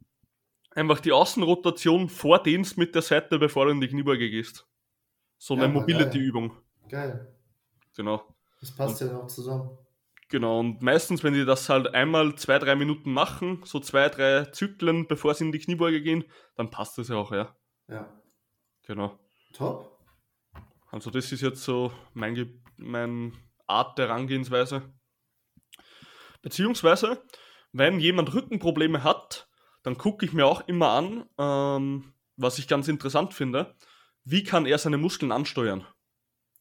[0.72, 4.66] einfach die Außenrotation vordehnst mit der Seite, bevor du in die Kniebeuge gehst.
[5.38, 6.52] So eine ja, Mobility-Übung.
[6.88, 7.32] Geil.
[7.96, 8.22] Genau.
[8.60, 9.70] Das passt und, ja noch zusammen.
[10.30, 14.44] Genau, und meistens, wenn die das halt einmal zwei, drei Minuten machen, so zwei, drei
[14.44, 16.24] Zyklen, bevor sie in die Kniebeuge gehen,
[16.54, 17.56] dann passt das ja auch, ja.
[17.88, 18.12] Ja.
[18.86, 19.18] Genau.
[19.54, 19.98] Top.
[20.90, 23.32] Also das ist jetzt so mein, mein
[23.66, 24.82] Art der Herangehensweise.
[26.42, 27.22] Beziehungsweise,
[27.72, 29.48] wenn jemand Rückenprobleme hat,
[29.82, 33.74] dann gucke ich mir auch immer an, ähm, was ich ganz interessant finde,
[34.24, 35.86] wie kann er seine Muskeln ansteuern.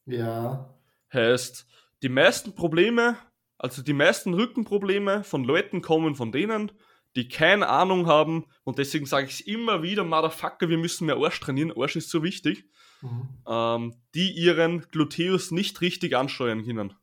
[0.06, 0.74] Ja.
[1.12, 1.66] Heißt,
[2.02, 3.18] die meisten Probleme,
[3.58, 6.72] also die meisten Rückenprobleme von Leuten kommen von denen,
[7.16, 11.16] die keine Ahnung haben und deswegen sage ich es immer wieder, Motherfucker, wir müssen mehr
[11.16, 12.64] Arsch trainieren, Arsch ist so wichtig,
[13.00, 13.28] mhm.
[13.46, 16.94] ähm, die ihren Gluteus nicht richtig ansteuern können.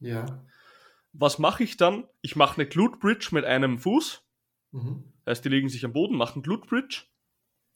[0.00, 0.44] Ja.
[1.12, 2.08] Was mache ich dann?
[2.22, 4.22] Ich mache eine Glute Bridge mit einem Fuß.
[4.72, 5.04] Mhm.
[5.26, 7.04] Heißt, die legen sich am Boden, machen Glute Bridge.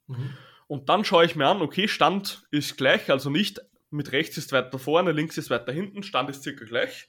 [0.07, 0.31] Mhm.
[0.67, 4.53] Und dann schaue ich mir an, okay, Stand ist gleich, also nicht mit rechts ist
[4.53, 7.09] weiter vorne, links ist weiter hinten, Stand ist circa gleich.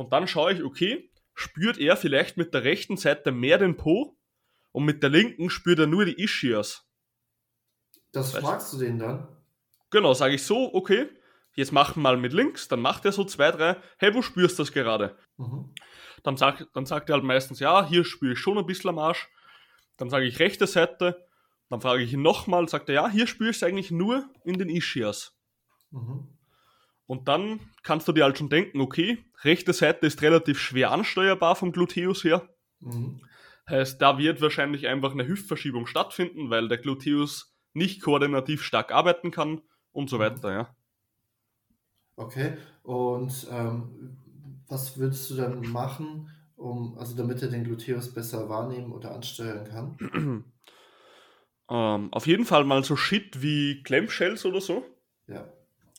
[0.00, 4.16] Und dann schaue ich, okay, spürt er vielleicht mit der rechten Seite mehr den Po
[4.72, 6.88] und mit der linken spürt er nur die Ischias.
[8.10, 9.28] Das weißt fragst du den dann?
[9.90, 11.10] Genau, sage ich so, okay,
[11.52, 14.58] jetzt machen wir mal mit links, dann macht er so zwei, drei, hey, wo spürst
[14.58, 15.18] du das gerade?
[15.36, 15.74] Mhm.
[16.22, 18.98] Dann, sag, dann sagt er halt meistens, ja, hier spüre ich schon ein bisschen am
[18.98, 19.28] Arsch.
[19.98, 21.28] Dann sage ich rechte Seite,
[21.68, 24.56] dann frage ich ihn nochmal, sagt er, ja, hier spüre ich es eigentlich nur in
[24.56, 25.38] den Ischias.
[25.90, 26.38] Mhm.
[27.10, 31.56] Und dann kannst du dir halt schon denken, okay, rechte Seite ist relativ schwer ansteuerbar
[31.56, 32.48] vom Gluteus her.
[32.78, 33.20] Mhm.
[33.68, 39.32] Heißt, da wird wahrscheinlich einfach eine Hüftverschiebung stattfinden, weil der Gluteus nicht koordinativ stark arbeiten
[39.32, 40.20] kann und so mhm.
[40.20, 40.76] weiter, ja.
[42.14, 44.16] Okay, und ähm,
[44.68, 49.64] was würdest du dann machen, um, also damit er den Gluteus besser wahrnehmen oder ansteuern
[49.64, 49.98] kann?
[51.70, 54.84] ähm, auf jeden Fall mal so Shit wie Clamshells oder so.
[55.26, 55.52] Ja.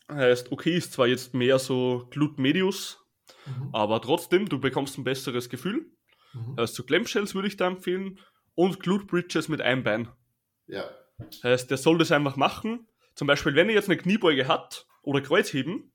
[0.10, 3.06] Heißt, okay, ist zwar jetzt mehr so Glut Medius,
[3.46, 3.70] mhm.
[3.74, 5.92] aber trotzdem, du bekommst ein besseres Gefühl.
[6.34, 6.58] Mhm.
[6.58, 8.20] Heißt, so Clamshells würde ich da empfehlen
[8.56, 10.10] und Glut Bridges mit einem Bein.
[10.68, 10.90] Ja.
[11.44, 12.88] Heißt, der soll das einfach machen.
[13.16, 15.94] Zum Beispiel, wenn er jetzt eine Kniebeuge hat oder Kreuzheben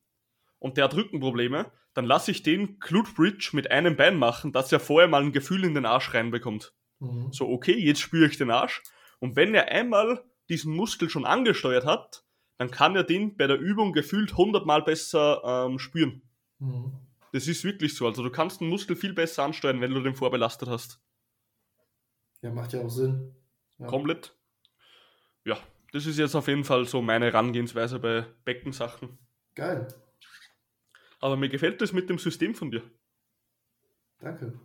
[0.59, 4.71] und der hat Rückenprobleme, dann lasse ich den Glute Bridge mit einem Bein machen, dass
[4.71, 6.75] er vorher mal ein Gefühl in den Arsch reinbekommt.
[6.99, 7.33] Mhm.
[7.33, 8.83] So, okay, jetzt spüre ich den Arsch.
[9.19, 12.26] Und wenn er einmal diesen Muskel schon angesteuert hat,
[12.59, 16.23] dann kann er den bei der Übung gefühlt hundertmal besser ähm, spüren.
[16.59, 16.93] Mhm.
[17.33, 18.07] Das ist wirklich so.
[18.07, 21.01] Also du kannst den Muskel viel besser ansteuern, wenn du den vorbelastet hast.
[22.41, 23.35] Ja, macht ja auch Sinn.
[23.79, 23.87] Ja.
[23.87, 24.35] Komplett.
[25.45, 25.59] Ja,
[25.93, 29.19] das ist jetzt auf jeden Fall so meine Herangehensweise bei Beckensachen.
[29.55, 29.89] Geil.
[31.21, 32.83] Aber mir gefällt das mit dem System von dir.
[34.21, 34.59] Danke.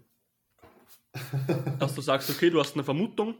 [1.79, 3.35] Dass du sagst, okay, du hast eine Vermutung,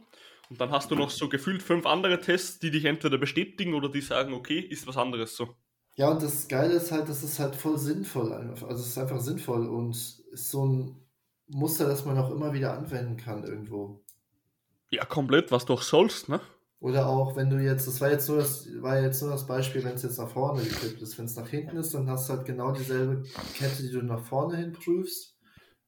[0.50, 3.88] und dann hast du noch so gefühlt fünf andere Tests, die dich entweder bestätigen oder
[3.88, 5.56] die sagen, okay, ist was anderes so.
[5.96, 8.32] Ja, und das Geile ist halt, das ist halt voll sinnvoll.
[8.32, 10.96] Also es ist einfach sinnvoll und ist so ein
[11.48, 14.02] Muster, das man auch immer wieder anwenden kann irgendwo.
[14.90, 16.40] Ja, komplett, was du auch sollst, ne?
[16.80, 19.84] Oder auch, wenn du jetzt, das war jetzt nur das, war jetzt nur das Beispiel,
[19.84, 21.16] wenn es jetzt nach vorne gekippt ist.
[21.16, 23.22] Wenn es nach hinten ist, dann hast du halt genau dieselbe
[23.54, 25.38] Kette, die du nach vorne hin prüfst.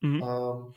[0.00, 0.22] Mhm.
[0.22, 0.74] Ähm,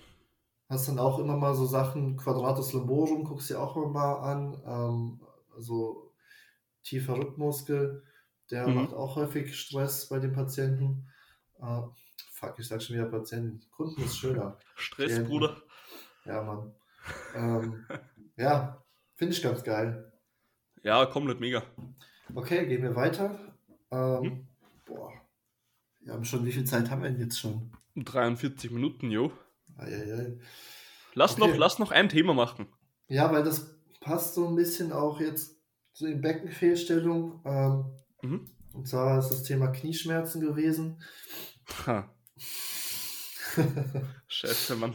[0.69, 4.61] Hast dann auch immer mal so Sachen, Quadratus lumborum, guckst dir auch immer mal an.
[4.65, 5.21] Ähm,
[5.55, 6.13] also
[6.83, 8.03] tiefer Rückmuskel,
[8.51, 8.75] der mhm.
[8.75, 11.07] macht auch häufig Stress bei den Patienten.
[11.61, 11.81] Äh,
[12.31, 13.61] fuck, ich sag schon wieder Patienten.
[13.71, 14.57] Kunden ist schöner.
[14.75, 15.29] Stress, Klienten.
[15.29, 15.57] Bruder.
[16.25, 16.73] Ja, Mann.
[17.35, 17.85] Ähm,
[18.35, 18.83] ja,
[19.15, 20.11] finde ich ganz geil.
[20.83, 21.63] Ja, komplett mega.
[22.35, 23.39] Okay, gehen wir weiter.
[23.91, 24.47] Ähm, hm?
[24.85, 25.13] Boah.
[26.01, 27.71] Wir haben schon, wie viel Zeit haben wir denn jetzt schon?
[27.95, 29.31] 43 Minuten, jo.
[29.77, 30.39] Eieiei.
[31.13, 31.47] Lass, okay.
[31.47, 32.67] noch, lass noch ein Thema machen.
[33.07, 35.57] Ja, weil das passt so ein bisschen auch jetzt
[35.93, 37.41] zu den Beckenfehlstellungen.
[37.45, 37.85] Ähm,
[38.21, 38.49] mhm.
[38.73, 41.01] Und zwar ist das Thema Knieschmerzen gewesen.
[41.85, 42.13] Ha.
[44.27, 44.93] Scheiße, Mann.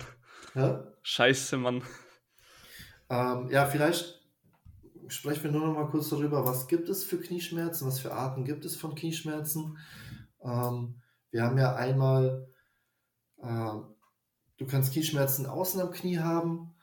[0.55, 0.87] Ja?
[1.03, 1.83] Scheiße, Mann.
[3.11, 4.23] Ähm, ja, vielleicht
[5.09, 8.45] sprechen wir nur noch mal kurz darüber, was gibt es für Knieschmerzen, was für Arten
[8.45, 9.79] gibt es von Knieschmerzen.
[10.43, 12.49] Ähm, wir haben ja einmal
[13.43, 13.73] äh,
[14.57, 16.75] Du kannst Knieschmerzen außen am Knie haben.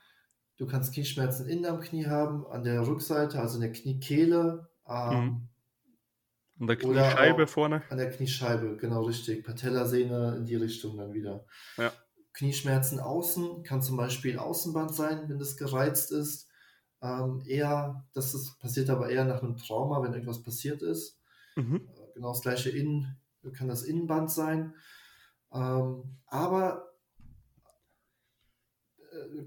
[0.58, 4.70] Du kannst Knieschmerzen innen am Knie haben, an der Rückseite, also in der Kniekehle.
[4.88, 5.48] Ähm.
[6.60, 7.84] An der Kniescheibe vorne.
[7.90, 9.46] an der Kniescheibe, genau richtig.
[9.46, 11.46] Patellasehne in die Richtung dann wieder.
[11.78, 11.94] Ja.
[12.34, 16.50] Knieschmerzen außen kann zum Beispiel Außenband sein, wenn das gereizt ist.
[17.02, 21.18] Ähm, eher, das ist, passiert aber eher nach einem Trauma, wenn irgendwas passiert ist.
[21.56, 21.88] Mhm.
[21.96, 23.18] Äh, Genau das gleiche Innen,
[23.54, 24.74] kann das Innenband sein.
[25.54, 26.89] Ähm, aber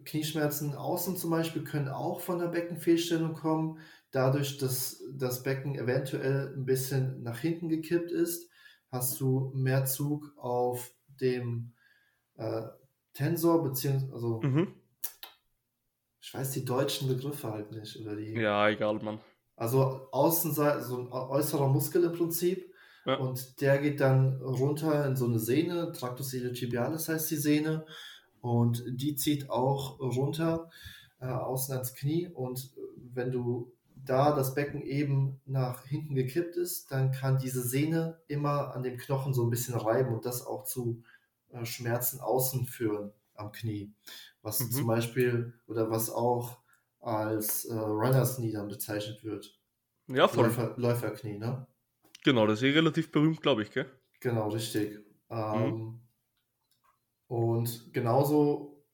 [0.04, 3.78] Knieschmerzen außen zum Beispiel können auch von der Beckenfehlstellung kommen,
[4.10, 8.48] dadurch, dass das Becken eventuell ein bisschen nach hinten gekippt ist,
[8.90, 10.90] hast du mehr Zug auf
[11.20, 11.72] dem
[12.36, 12.62] äh,
[13.14, 14.74] Tensor, beziehungsweise, also Mhm.
[16.20, 19.20] ich weiß die deutschen Begriffe halt nicht, oder die, Ja, egal, Mann.
[19.56, 22.72] also Außenseite, so ein äu- äußerer Muskel im Prinzip.
[23.04, 23.16] Ja.
[23.16, 27.84] Und der geht dann runter in so eine Sehne, Tractus iliotibialis heißt die Sehne.
[28.42, 30.70] Und die zieht auch runter,
[31.20, 32.28] äh, außen ans Knie.
[32.28, 38.20] Und wenn du da das Becken eben nach hinten gekippt ist, dann kann diese Sehne
[38.28, 41.02] immer an dem Knochen so ein bisschen reiben und das auch zu
[41.50, 43.94] äh, Schmerzen außen führen am Knie.
[44.42, 44.70] Was Mhm.
[44.72, 46.58] zum Beispiel oder was auch
[47.00, 49.60] als äh, Runners Knee dann bezeichnet wird.
[50.08, 50.44] Ja, voll.
[50.46, 51.66] Läufer, Läuferknie, ne?
[52.24, 53.88] Genau, das ist eh relativ berühmt, glaube ich, gell?
[54.20, 55.00] Genau, richtig.
[55.30, 56.00] Ähm,
[57.32, 58.84] Und genauso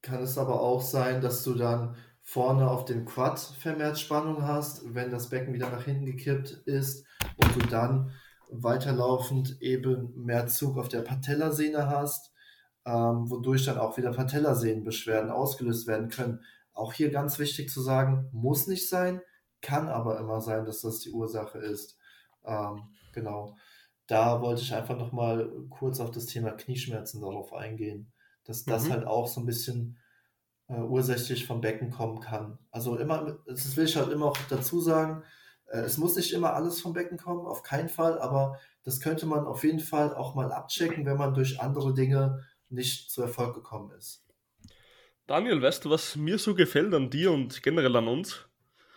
[0.00, 4.94] kann es aber auch sein, dass du dann vorne auf dem Quad vermehrt Spannung hast,
[4.94, 7.04] wenn das Becken wieder nach hinten gekippt ist
[7.36, 8.12] und du dann
[8.48, 12.32] weiterlaufend eben mehr Zug auf der Patellasehne hast,
[12.86, 16.40] ähm, wodurch dann auch wieder Patellasehnenbeschwerden ausgelöst werden können.
[16.72, 19.20] Auch hier ganz wichtig zu sagen, muss nicht sein,
[19.60, 21.98] kann aber immer sein, dass das die Ursache ist.
[22.46, 23.54] Ähm, genau.
[24.06, 28.12] Da wollte ich einfach nochmal kurz auf das Thema Knieschmerzen darauf eingehen,
[28.44, 28.90] dass das Mhm.
[28.90, 29.98] halt auch so ein bisschen
[30.68, 32.58] äh, ursächlich vom Becken kommen kann.
[32.70, 35.24] Also immer, das will ich halt immer auch dazu sagen,
[35.66, 39.26] äh, es muss nicht immer alles vom Becken kommen, auf keinen Fall, aber das könnte
[39.26, 43.54] man auf jeden Fall auch mal abchecken, wenn man durch andere Dinge nicht zu Erfolg
[43.54, 44.24] gekommen ist.
[45.26, 48.46] Daniel, weißt du, was mir so gefällt an dir und generell an uns?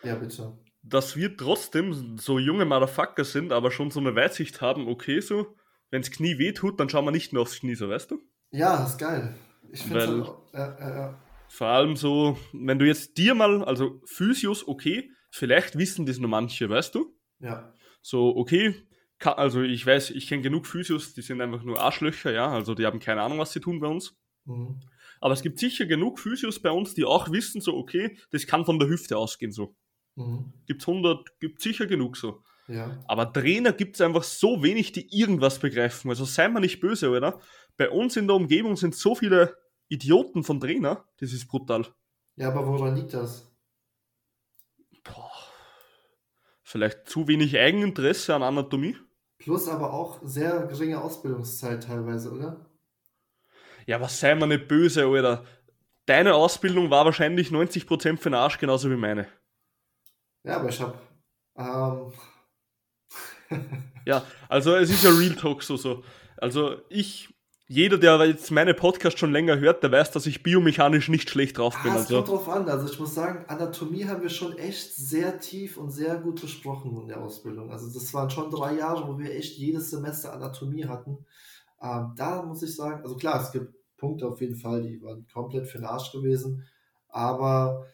[0.03, 0.57] Ja, bitte.
[0.89, 5.55] Dass wir trotzdem so junge Motherfucker sind, aber schon so eine Weitsicht haben, okay, so,
[5.91, 8.21] wenn's Knie weh tut, dann schauen wir nicht nur aufs Knie, so, weißt du?
[8.51, 9.35] Ja, ist geil.
[9.71, 11.21] Ich finde Weil- halt, ja, ja, ja.
[11.49, 16.29] Vor allem so, wenn du jetzt dir mal, also Physios, okay, vielleicht wissen das nur
[16.29, 17.13] manche, weißt du?
[17.39, 17.73] ja.
[18.01, 18.73] So, okay,
[19.19, 22.73] ka- also ich weiß, ich kenne genug Physios, die sind einfach nur Arschlöcher, ja, also
[22.73, 24.15] die haben keine Ahnung, was sie tun bei uns.
[24.45, 24.79] Mhm.
[25.19, 28.63] Aber es gibt sicher genug Physios bei uns, die auch wissen, so, okay, das kann
[28.65, 29.75] von der Hüfte ausgehen, so.
[30.17, 30.51] Mhm.
[30.65, 32.43] Gibt's 100, gibt sicher genug so.
[32.67, 32.99] Ja.
[33.07, 36.09] Aber Trainer gibt's einfach so wenig, die irgendwas begreifen.
[36.09, 37.39] Also sei mal nicht böse, oder?
[37.77, 39.55] Bei uns in der Umgebung sind so viele
[39.87, 41.85] Idioten von Trainer, das ist brutal.
[42.35, 43.49] Ja, aber woran liegt das?
[45.03, 45.31] Boah.
[46.63, 48.97] Vielleicht zu wenig Eigeninteresse an Anatomie?
[49.37, 52.69] Plus aber auch sehr geringe Ausbildungszeit teilweise, oder?
[53.85, 55.45] Ja, was sei mal nicht böse, Alter.
[56.07, 59.27] Deine Ausbildung war wahrscheinlich 90% für den Arsch, genauso wie meine.
[60.47, 60.93] Ja, aber ich habe
[61.57, 62.13] ähm,
[64.05, 66.03] Ja, also es ist ja Real Talk so so.
[66.37, 67.33] Also ich,
[67.67, 71.57] jeder, der jetzt meine Podcast schon länger hört, der weiß, dass ich biomechanisch nicht schlecht
[71.57, 71.91] drauf bin.
[71.91, 72.69] Ah, es kommt Also drauf an.
[72.69, 76.95] Also ich muss sagen, Anatomie haben wir schon echt sehr tief und sehr gut besprochen
[77.01, 77.69] in der Ausbildung.
[77.71, 81.25] Also das waren schon drei Jahre, wo wir echt jedes Semester Anatomie hatten.
[81.81, 85.27] Ähm, da muss ich sagen, also klar, es gibt Punkte auf jeden Fall, die waren
[85.27, 86.63] komplett für den Arsch gewesen.
[87.09, 87.85] Aber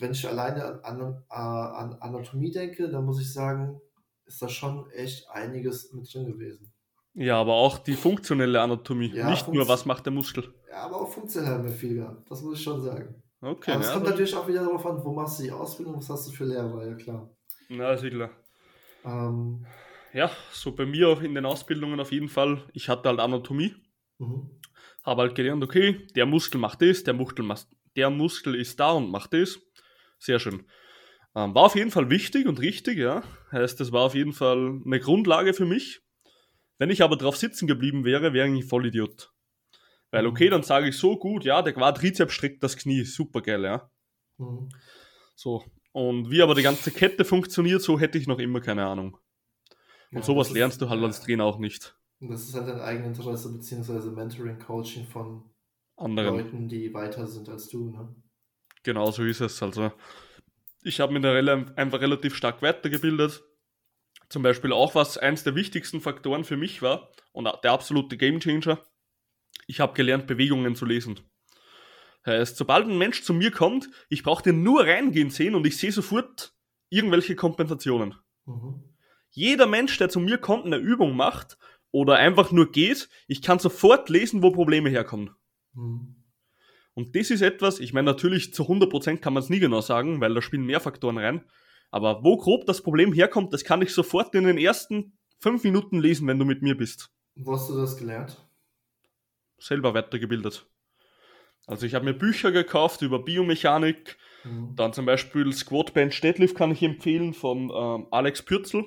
[0.00, 3.80] wenn ich alleine an, an, an Anatomie denke, dann muss ich sagen,
[4.26, 6.72] ist da schon echt einiges mit drin gewesen.
[7.14, 10.52] ja, aber auch die funktionelle Anatomie, Ja, nicht nur was macht der Muskel.
[10.70, 12.30] Ja, aber auch funktionell haben wir viel gehabt.
[12.30, 13.22] Das muss ich schon sagen.
[13.40, 15.96] Okay, Aber es ja, kommt natürlich auch wieder darauf an, wo machst du die Ausbildung,
[15.96, 17.30] was hast du für Lehrer, ja klar.
[17.68, 18.30] na, ist klar.
[19.04, 19.64] Ähm,
[20.12, 22.64] Ja, so bei mir auch in den Ausbildungen auf jeden Fall.
[22.72, 23.74] Ich hatte halt Anatomie,
[24.18, 24.50] mhm.
[25.04, 28.92] habe halt gelernt, okay, der Muskel macht das, der Muskel macht, der Muskel ist da
[28.92, 29.60] und macht das.
[30.18, 30.66] Sehr schön.
[31.34, 33.22] Ähm, war auf jeden Fall wichtig und richtig, ja.
[33.52, 36.00] Heißt, das war auf jeden Fall eine Grundlage für mich.
[36.78, 39.32] Wenn ich aber drauf sitzen geblieben wäre, wäre ich ein Vollidiot.
[40.10, 40.30] Weil, Mhm.
[40.30, 43.90] okay, dann sage ich so gut, ja, der Quadrizeps streckt das Knie, super geil, ja.
[44.38, 44.68] Mhm.
[45.34, 45.64] So.
[45.92, 49.18] Und wie aber die ganze Kette funktioniert, so hätte ich noch immer keine Ahnung.
[50.10, 51.96] Und Ja, sowas lernst du halt als Trainer auch nicht.
[52.20, 55.50] Und Das ist halt dein Eigeninteresse, beziehungsweise Mentoring, Coaching von
[55.96, 56.36] Anderen.
[56.36, 58.14] Leuten, die weiter sind als du, ne?
[58.88, 59.62] Genau so ist es.
[59.62, 59.92] Also,
[60.82, 61.34] ich habe mich da
[61.76, 63.42] einfach relativ stark weitergebildet.
[64.30, 68.82] Zum Beispiel auch, was eins der wichtigsten Faktoren für mich war und der absolute Gamechanger.
[69.66, 71.20] Ich habe gelernt, Bewegungen zu lesen.
[72.24, 75.76] Heißt, sobald ein Mensch zu mir kommt, ich brauche den nur reingehen sehen und ich
[75.76, 76.54] sehe sofort
[76.88, 78.14] irgendwelche Kompensationen.
[78.46, 78.84] Mhm.
[79.28, 81.58] Jeder Mensch, der zu mir kommt, eine Übung macht
[81.90, 85.34] oder einfach nur geht, ich kann sofort lesen, wo Probleme herkommen.
[85.74, 86.17] Mhm.
[86.98, 90.20] Und das ist etwas, ich meine, natürlich zu 100% kann man es nie genau sagen,
[90.20, 91.44] weil da spielen mehr Faktoren rein.
[91.92, 96.00] Aber wo grob das Problem herkommt, das kann ich sofort in den ersten fünf Minuten
[96.00, 97.12] lesen, wenn du mit mir bist.
[97.36, 98.44] Wo hast du das gelernt?
[99.58, 100.66] Selber weitergebildet.
[101.68, 104.74] Also ich habe mir Bücher gekauft über Biomechanik, mhm.
[104.74, 108.86] dann zum Beispiel Squat Bench Deadlift kann ich empfehlen von ähm, Alex Pürzel.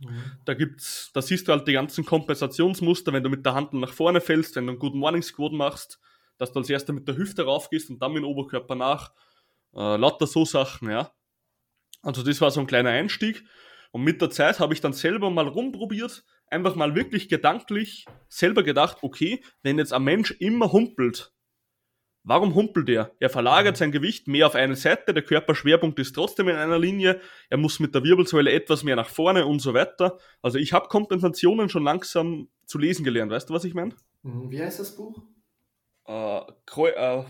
[0.00, 0.22] Mhm.
[0.44, 3.94] Da gibt's, da siehst du halt die ganzen Kompensationsmuster, wenn du mit der Hand nach
[3.94, 5.98] vorne fällst, wenn du einen guten Morning Squat machst,
[6.38, 9.12] dass du als erster mit der Hüfte raufgehst und dann mit dem Oberkörper nach.
[9.74, 11.12] Äh, lauter so Sachen, ja.
[12.02, 13.44] Also das war so ein kleiner Einstieg.
[13.92, 18.62] Und mit der Zeit habe ich dann selber mal rumprobiert, einfach mal wirklich gedanklich selber
[18.62, 21.32] gedacht, okay, wenn jetzt ein Mensch immer humpelt,
[22.24, 23.12] warum humpelt er?
[23.20, 27.20] Er verlagert sein Gewicht mehr auf eine Seite, der Körperschwerpunkt ist trotzdem in einer Linie,
[27.50, 30.18] er muss mit der Wirbelsäule etwas mehr nach vorne und so weiter.
[30.40, 33.94] Also ich habe Kompensationen schon langsam zu lesen gelernt, weißt du, was ich meine?
[34.22, 34.50] Mhm.
[34.50, 35.22] Wie heißt das Buch?
[36.06, 36.40] Äh,
[36.76, 37.24] äh,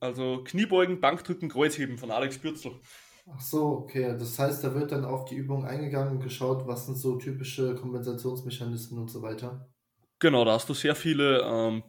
[0.00, 2.72] also Kniebeugen, Bankdrücken, Kreuzheben von Alex Bürzel.
[3.30, 4.16] Ach so, okay.
[4.18, 7.74] Das heißt, da wird dann auf die Übung eingegangen und geschaut, was sind so typische
[7.74, 9.68] Kompensationsmechanismen und so weiter.
[10.18, 11.82] Genau, da hast du sehr viele, ähm,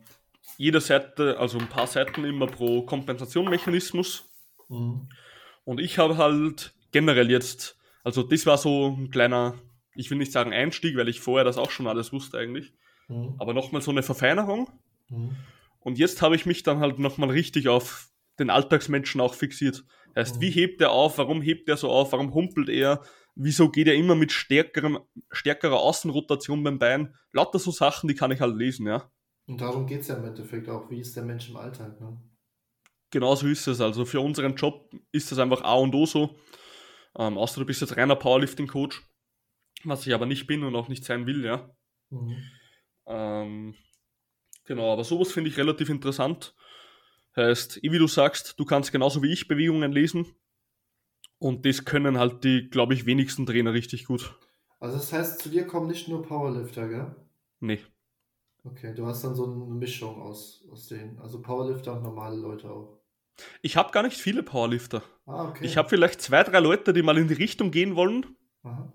[0.57, 4.29] jede Seite, also ein paar Seiten immer pro Kompensationsmechanismus.
[4.67, 5.09] Mhm.
[5.63, 9.55] Und ich habe halt generell jetzt, also das war so ein kleiner,
[9.95, 12.73] ich will nicht sagen Einstieg, weil ich vorher das auch schon alles wusste eigentlich,
[13.07, 13.35] mhm.
[13.37, 14.69] aber nochmal so eine Verfeinerung.
[15.09, 15.35] Mhm.
[15.79, 19.83] Und jetzt habe ich mich dann halt nochmal richtig auf den Alltagsmenschen auch fixiert.
[20.15, 20.41] Heißt, mhm.
[20.41, 21.17] wie hebt er auf?
[21.17, 22.11] Warum hebt er so auf?
[22.11, 23.01] Warum humpelt er?
[23.35, 24.99] Wieso geht er immer mit stärkerem,
[25.31, 27.15] stärkerer Außenrotation beim Bein?
[27.31, 29.11] Lauter so Sachen, die kann ich halt lesen, ja.
[29.47, 30.89] Und darum geht es ja im Endeffekt auch.
[30.89, 32.21] Wie ist der Mensch im Alltag, ne?
[33.11, 33.81] Genau so ist es.
[33.81, 36.37] Also für unseren Job ist das einfach A und O so.
[37.17, 39.01] Ähm, außer du bist jetzt reiner Powerlifting-Coach,
[39.83, 41.75] was ich aber nicht bin und auch nicht sein will, ja.
[42.11, 42.43] Mhm.
[43.07, 43.75] Ähm,
[44.69, 46.55] genau, aber sowas finde ich relativ interessant.
[47.35, 50.33] Heißt, wie du sagst, du kannst genauso wie ich Bewegungen lesen.
[51.39, 54.37] Und das können halt die, glaube ich, wenigsten Trainer richtig gut.
[54.79, 57.15] Also das heißt, zu dir kommen nicht nur Powerlifter, gell?
[57.59, 57.79] Nee.
[58.63, 61.19] Okay, du hast dann so eine Mischung aus, aus denen.
[61.19, 62.99] Also Powerlifter und normale Leute auch.
[63.61, 65.01] Ich habe gar nicht viele Powerlifter.
[65.25, 65.65] Ah, okay.
[65.65, 68.35] Ich habe vielleicht zwei, drei Leute, die mal in die Richtung gehen wollen.
[68.63, 68.91] Aha.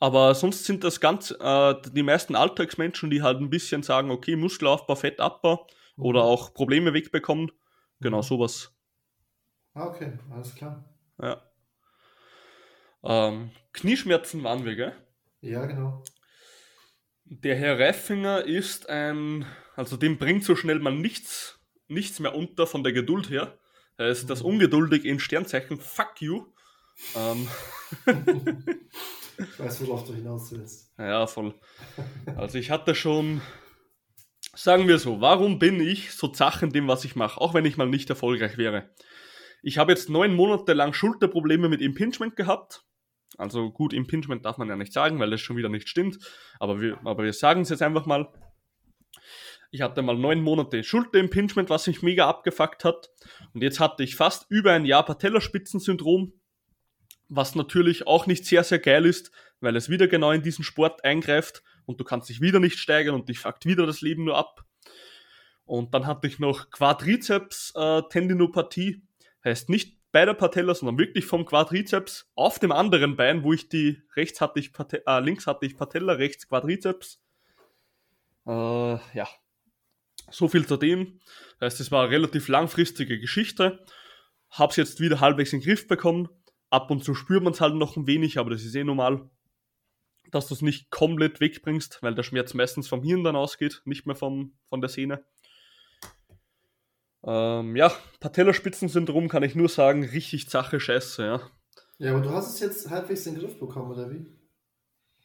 [0.00, 4.36] Aber sonst sind das ganz äh, die meisten Alltagsmenschen, die halt ein bisschen sagen, okay,
[4.36, 6.04] Muskelaufbau, Fettabbau mhm.
[6.04, 7.50] oder auch Probleme wegbekommen.
[8.00, 8.22] Genau, mhm.
[8.22, 8.72] sowas.
[9.74, 10.84] Ah, okay, alles klar.
[11.20, 11.42] Ja.
[13.02, 14.92] Ähm, Knieschmerzen waren wir, gell?
[15.40, 16.02] Ja, genau.
[17.24, 19.46] Der Herr Reifinger ist ein,
[19.76, 23.58] also dem bringt so schnell mal nichts, nichts mehr unter von der Geduld her.
[23.96, 24.28] Er ist mhm.
[24.28, 26.46] das ungeduldig in Sternzeichen Fuck you.
[27.16, 27.48] Ähm.
[29.38, 30.92] ich weiß, worauf du hinaus willst.
[30.98, 31.54] Ja, voll.
[32.36, 33.40] Also ich hatte schon
[34.58, 37.64] Sagen wir so, warum bin ich so zach in dem, was ich mache, auch wenn
[37.64, 38.90] ich mal nicht erfolgreich wäre?
[39.62, 42.82] Ich habe jetzt neun Monate lang Schulterprobleme mit Impingement gehabt.
[43.36, 46.18] Also gut, Impingement darf man ja nicht sagen, weil das schon wieder nicht stimmt.
[46.58, 48.28] Aber wir, aber wir sagen es jetzt einfach mal.
[49.70, 53.10] Ich hatte mal neun Monate Schulterimpingement, was mich mega abgefuckt hat.
[53.54, 56.32] Und jetzt hatte ich fast über ein Jahr Patellaspitzensyndrom,
[57.28, 61.04] was natürlich auch nicht sehr, sehr geil ist, weil es wieder genau in diesen Sport
[61.04, 64.36] eingreift und du kannst dich wieder nicht steigern und dich fuckt wieder das Leben nur
[64.36, 64.64] ab.
[65.64, 69.00] Und dann hatte ich noch Quadrizeps-Tendinopathie, äh,
[69.50, 73.68] heißt nicht bei der Patella, sondern wirklich vom Quadrizeps auf dem anderen Bein, wo ich
[73.68, 77.20] die rechts hatte ich Pate äh, links hatte ich Patella, rechts Quadrizeps.
[78.46, 79.28] Äh, ja,
[80.30, 81.20] so viel zu dem.
[81.60, 83.84] Heißt, es war eine relativ langfristige Geschichte.
[84.50, 86.30] Hab's jetzt wieder halbwegs in den Griff bekommen.
[86.70, 89.28] Ab und zu spürt man es halt noch ein wenig, aber das ist eh normal
[90.30, 94.06] dass du es nicht komplett wegbringst, weil der Schmerz meistens vom Hirn dann ausgeht, nicht
[94.06, 95.24] mehr vom, von der Sehne.
[97.24, 101.40] Ähm, ja, Patellaspitzensyndrom kann ich nur sagen, richtig Sache scheiße, ja.
[101.98, 104.26] Ja, aber du hast es jetzt halbwegs in den Griff bekommen, oder wie?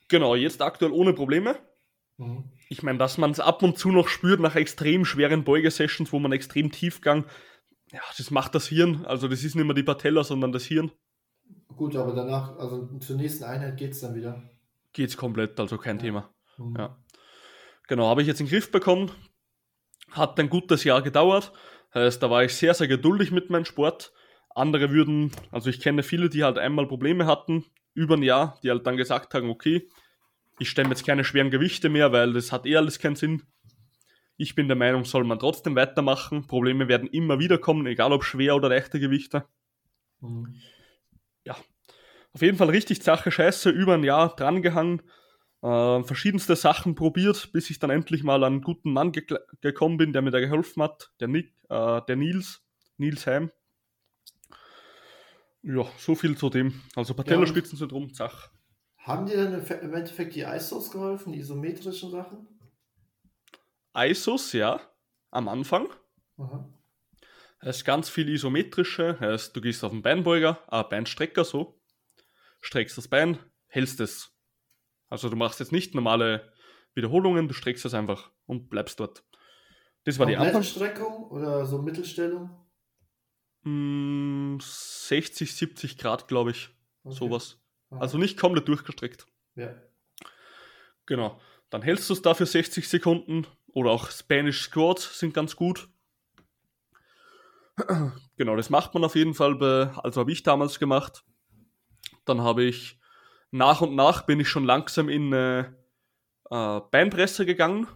[0.07, 1.55] Genau, jetzt aktuell ohne Probleme.
[2.17, 2.45] Mhm.
[2.69, 6.19] Ich meine, dass man es ab und zu noch spürt nach extrem schweren Beugesessions, wo
[6.19, 7.25] man extrem Tiefgang,
[7.91, 9.05] ja, das macht das Hirn.
[9.05, 10.91] Also das ist nicht mehr die Patella, sondern das Hirn.
[11.75, 14.43] Gut, aber danach, also zur nächsten Einheit geht es dann wieder
[14.93, 16.29] geht es komplett, also kein Thema.
[16.57, 16.75] Mhm.
[16.77, 16.97] Ja.
[17.87, 19.11] Genau, habe ich jetzt in den Griff bekommen.
[20.11, 21.51] Hat ein gutes Jahr gedauert.
[21.93, 24.13] Heißt, da war ich sehr, sehr geduldig mit meinem Sport.
[24.55, 27.65] Andere würden, also ich kenne viele, die halt einmal Probleme hatten,
[27.95, 29.89] über ein Jahr, die halt dann gesagt haben, okay,
[30.59, 33.43] ich stemme jetzt keine schweren Gewichte mehr, weil das hat eh alles keinen Sinn.
[34.37, 36.45] Ich bin der Meinung, soll man trotzdem weitermachen.
[36.47, 39.45] Probleme werden immer wieder kommen, egal ob schwer oder leichte Gewichte.
[40.21, 40.55] Mhm.
[41.45, 41.55] Ja.
[42.33, 45.01] auf jeden Fall richtig Sache scheiße, über ein Jahr drangehangen,
[45.61, 49.25] äh, verschiedenste Sachen probiert, bis ich dann endlich mal an einen guten Mann ge
[49.61, 52.61] gekommen bin, der mir da geholfen hat, der Nick, äh, der Nils,
[52.97, 53.51] Nils Heim.
[55.61, 56.81] Ja, so viel zu dem.
[56.95, 58.13] Also Patellaspitzensyndrom, ja.
[58.13, 58.51] Zach.
[58.97, 62.47] Haben dir denn im Endeffekt die ISOs geholfen, die isometrischen Sachen?
[63.95, 64.81] ISOs, ja,
[65.31, 65.87] am Anfang.
[66.37, 66.67] Aha.
[67.65, 71.81] Es ist ganz viel isometrische, heißt, du gehst auf den Beinbeuger, äh, Beinstrecker so,
[72.59, 74.35] streckst das Bein, hältst es.
[75.07, 76.51] Also du machst jetzt nicht normale
[76.93, 79.23] Wiederholungen, du streckst es einfach und bleibst dort.
[80.03, 82.49] Das war die Anfangsstreckung oder so Mittelstellung?
[83.63, 86.69] 60, hm, 70 Grad, glaube ich.
[87.05, 87.15] Okay.
[87.15, 87.61] Sowas.
[87.91, 88.01] Aha.
[88.01, 89.25] Also nicht komplett durchgestreckt.
[89.55, 89.73] Ja.
[91.05, 91.39] Genau.
[91.69, 95.87] Dann hältst du es da für 60 Sekunden oder auch Spanish Squats sind ganz gut.
[98.37, 101.23] Genau, das macht man auf jeden Fall, bei, also habe ich damals gemacht.
[102.25, 102.99] Dann habe ich
[103.51, 105.61] nach und nach bin ich schon langsam in äh,
[106.49, 107.87] äh, Beinpresse gegangen.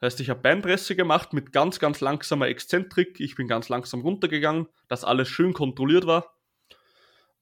[0.00, 3.18] Das heißt, ich habe Beinpresse gemacht mit ganz, ganz langsamer Exzentrik.
[3.20, 6.36] Ich bin ganz langsam runtergegangen, dass alles schön kontrolliert war.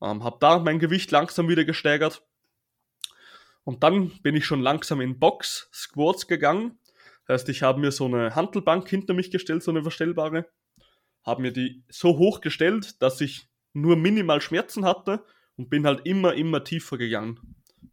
[0.00, 2.22] Ähm, habe da mein Gewicht langsam wieder gesteigert.
[3.64, 6.78] Und dann bin ich schon langsam in Box Squats gegangen.
[7.26, 10.46] Das heißt, ich habe mir so eine Handelbank hinter mich gestellt, so eine verstellbare
[11.26, 15.24] habe mir die so hoch gestellt, dass ich nur minimal Schmerzen hatte
[15.56, 17.40] und bin halt immer, immer tiefer gegangen.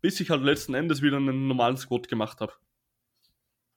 [0.01, 2.53] Bis ich halt letzten Endes wieder einen normalen Squat gemacht habe.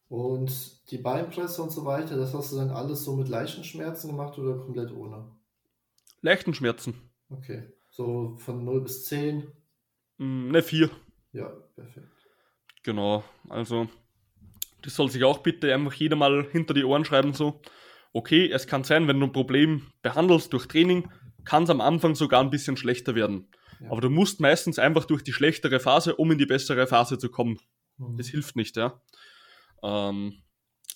[0.09, 4.09] Und die Beinpresse und so weiter, das hast du dann alles so mit leichten Schmerzen
[4.09, 5.33] gemacht oder komplett ohne?
[6.21, 6.95] Leichten Schmerzen.
[7.29, 7.73] Okay.
[7.91, 9.51] So von 0 bis 10?
[10.19, 10.91] Mm, ne, 4.
[11.33, 12.09] Ja, perfekt.
[12.85, 13.25] Genau.
[13.49, 13.89] Also,
[14.83, 17.61] das soll sich auch bitte einfach jeder mal hinter die Ohren schreiben, so
[18.17, 21.11] okay, es kann sein, wenn du ein Problem behandelst durch Training,
[21.45, 23.49] kann es am Anfang sogar ein bisschen schlechter werden.
[23.79, 23.91] Ja.
[23.91, 27.29] Aber du musst meistens einfach durch die schlechtere Phase, um in die bessere Phase zu
[27.29, 27.59] kommen.
[27.99, 28.17] Mhm.
[28.17, 29.01] Das hilft nicht, ja.
[29.83, 30.43] Ähm,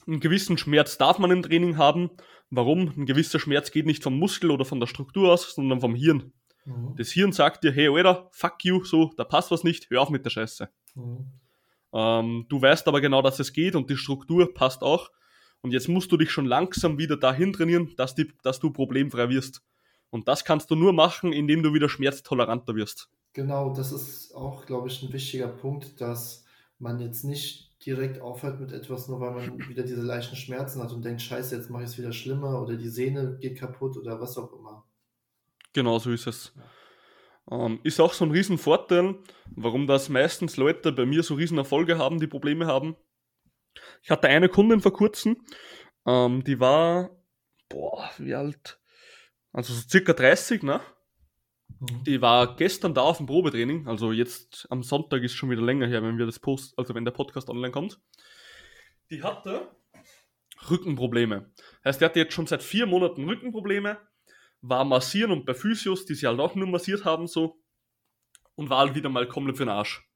[0.06, 2.10] einen gewissen Schmerz darf man im Training haben.
[2.48, 2.88] Warum?
[2.96, 6.32] Ein gewisser Schmerz geht nicht vom Muskel oder von der Struktur aus, sondern vom Hirn.
[6.64, 6.94] Mhm.
[6.96, 10.10] Das Hirn sagt dir, hey, Alter, fuck you, so, da passt was nicht, hör auf
[10.10, 10.70] mit der Scheiße.
[10.94, 11.26] Mhm.
[11.92, 15.10] Ähm, du weißt aber genau, dass es geht und die Struktur passt auch.
[15.62, 19.28] Und jetzt musst du dich schon langsam wieder dahin trainieren, dass, die, dass du problemfrei
[19.28, 19.62] wirst.
[20.10, 23.10] Und das kannst du nur machen, indem du wieder schmerztoleranter wirst.
[23.32, 26.44] Genau, das ist auch, glaube ich, ein wichtiger Punkt, dass
[26.78, 30.92] man jetzt nicht direkt aufhört mit etwas, nur weil man wieder diese leichten Schmerzen hat
[30.92, 34.20] und denkt, scheiße, jetzt mache ich es wieder schlimmer oder die Sehne geht kaputt oder
[34.20, 34.84] was auch immer.
[35.72, 36.52] Genau so ist es.
[37.50, 39.16] Ähm, ist auch so ein Riesenvorteil,
[39.54, 42.96] warum das meistens Leute bei mir so Riesenerfolge haben, die Probleme haben,
[44.02, 45.36] ich hatte eine Kundin vor kurzem,
[46.06, 47.10] ähm, die war,
[47.68, 48.80] boah, wie alt?
[49.52, 50.80] Also so circa 30, ne?
[51.80, 52.04] Mhm.
[52.04, 55.86] Die war gestern da auf dem Probetraining, also jetzt am Sonntag ist schon wieder länger
[55.86, 58.00] her, wenn wir das Post, also wenn der Podcast online kommt.
[59.10, 59.74] Die hatte
[60.68, 61.50] Rückenprobleme.
[61.84, 63.98] Heißt, die hatte jetzt schon seit vier Monaten Rückenprobleme,
[64.60, 67.62] war massieren und bei Physios, die sie halt auch nur massiert haben, so,
[68.56, 70.06] und war halt wieder mal komplett für den Arsch.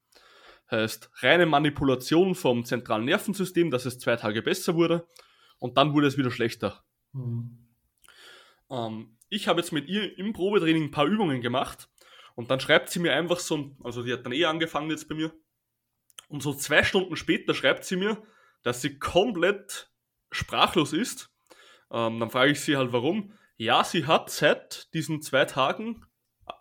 [0.70, 5.06] Heißt, reine Manipulation vom zentralen Nervensystem, dass es zwei Tage besser wurde
[5.58, 6.82] und dann wurde es wieder schlechter.
[7.12, 7.68] Mhm.
[8.70, 11.88] Ähm, ich habe jetzt mit ihr im Probetraining ein paar Übungen gemacht
[12.34, 15.14] und dann schreibt sie mir einfach so, also die hat dann eh angefangen jetzt bei
[15.14, 15.32] mir
[16.28, 18.22] und so zwei Stunden später schreibt sie mir,
[18.62, 19.90] dass sie komplett
[20.30, 21.30] sprachlos ist.
[21.90, 23.32] Ähm, dann frage ich sie halt warum.
[23.56, 26.04] Ja, sie hat seit diesen zwei Tagen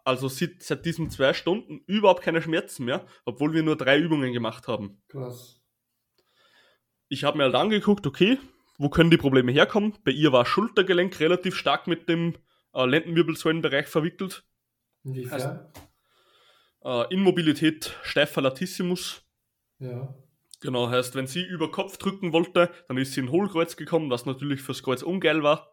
[0.04, 4.34] also seit, seit diesen zwei Stunden überhaupt keine Schmerzen mehr, obwohl wir nur drei Übungen
[4.34, 5.02] gemacht haben.
[5.08, 5.62] Krass.
[7.08, 8.38] Ich habe mir halt angeguckt, okay,
[8.78, 9.94] wo können die Probleme herkommen?
[10.04, 12.36] Bei ihr war Schultergelenk relativ stark mit dem
[12.74, 14.46] äh, Lendenwirbelsäulenbereich verwickelt.
[15.04, 15.42] Inwiefern?
[15.42, 15.90] Heißt,
[16.84, 19.24] äh, Immobilität steifer Latissimus.
[19.80, 20.14] Ja.
[20.62, 24.26] Genau, heißt, wenn sie über Kopf drücken wollte, dann ist sie in Hohlkreuz gekommen, was
[24.26, 25.73] natürlich fürs Kreuz ungeil war.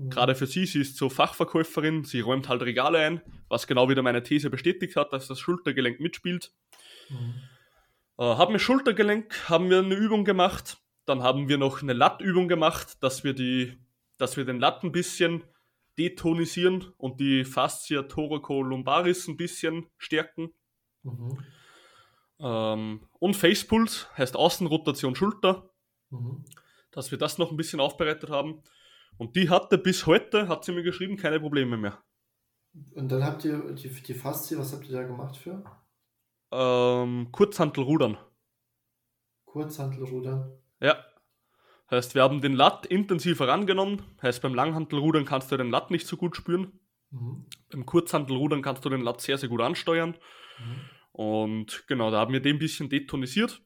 [0.00, 0.10] Mhm.
[0.10, 4.02] Gerade für sie, sie ist so Fachverkäuferin, sie räumt halt Regale ein, was genau wieder
[4.02, 6.52] meine These bestätigt hat, dass das Schultergelenk mitspielt.
[7.10, 7.34] Mhm.
[8.18, 12.48] Äh, haben wir Schultergelenk, haben wir eine Übung gemacht, dann haben wir noch eine Lattübung
[12.48, 13.78] gemacht, dass wir, die,
[14.16, 15.44] dass wir den Latt ein bisschen
[15.98, 20.50] detonisieren und die Fascia thoracolumbaris ein bisschen stärken.
[21.02, 21.44] Mhm.
[22.38, 25.68] Ähm, und Facepulse heißt Außenrotation Schulter,
[26.08, 26.46] mhm.
[26.90, 28.62] dass wir das noch ein bisschen aufbereitet haben.
[29.16, 32.02] Und die hatte bis heute, hat sie mir geschrieben, keine Probleme mehr.
[32.94, 35.64] Und dann habt ihr die, die Faszie, was habt ihr da gemacht für?
[36.52, 38.18] Ähm, Kurzhantelrudern.
[39.44, 40.52] Kurzhantelrudern?
[40.80, 41.04] Ja.
[41.90, 44.02] Heißt, wir haben den Latt intensiv herangenommen.
[44.22, 46.78] Heißt, beim Langhantelrudern kannst du den Latt nicht so gut spüren.
[47.10, 47.46] Mhm.
[47.70, 50.16] Beim Kurzhantelrudern kannst du den Latz sehr, sehr gut ansteuern.
[50.58, 50.80] Mhm.
[51.12, 53.60] Und genau, da haben wir den ein bisschen detonisiert.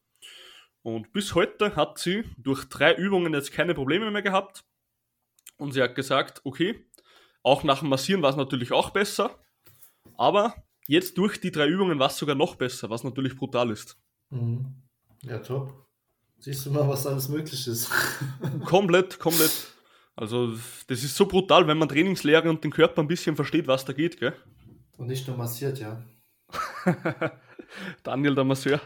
[0.83, 4.65] Und bis heute hat sie durch drei Übungen jetzt keine Probleme mehr gehabt.
[5.57, 6.85] Und sie hat gesagt, okay,
[7.43, 9.39] auch nach dem Massieren war es natürlich auch besser.
[10.17, 10.55] Aber
[10.87, 13.97] jetzt durch die drei Übungen war es sogar noch besser, was natürlich brutal ist.
[14.31, 14.83] Mhm.
[15.23, 15.87] Ja, top.
[16.39, 17.91] Siehst du mal, was alles möglich ist.
[18.65, 19.73] komplett, komplett.
[20.17, 20.53] Also,
[20.87, 23.93] das ist so brutal, wenn man Trainingslehre und den Körper ein bisschen versteht, was da
[23.93, 24.35] geht, gell?
[24.97, 26.05] Und nicht nur massiert, ja.
[28.03, 28.81] Daniel, der Masseur.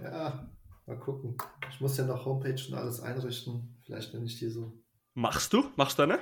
[0.00, 0.50] Ja,
[0.86, 1.36] mal gucken.
[1.70, 3.76] Ich muss ja noch Homepage und alles einrichten.
[3.84, 4.83] Vielleicht nenne ich die so.
[5.14, 5.70] Machst du?
[5.76, 6.18] Machst du eine?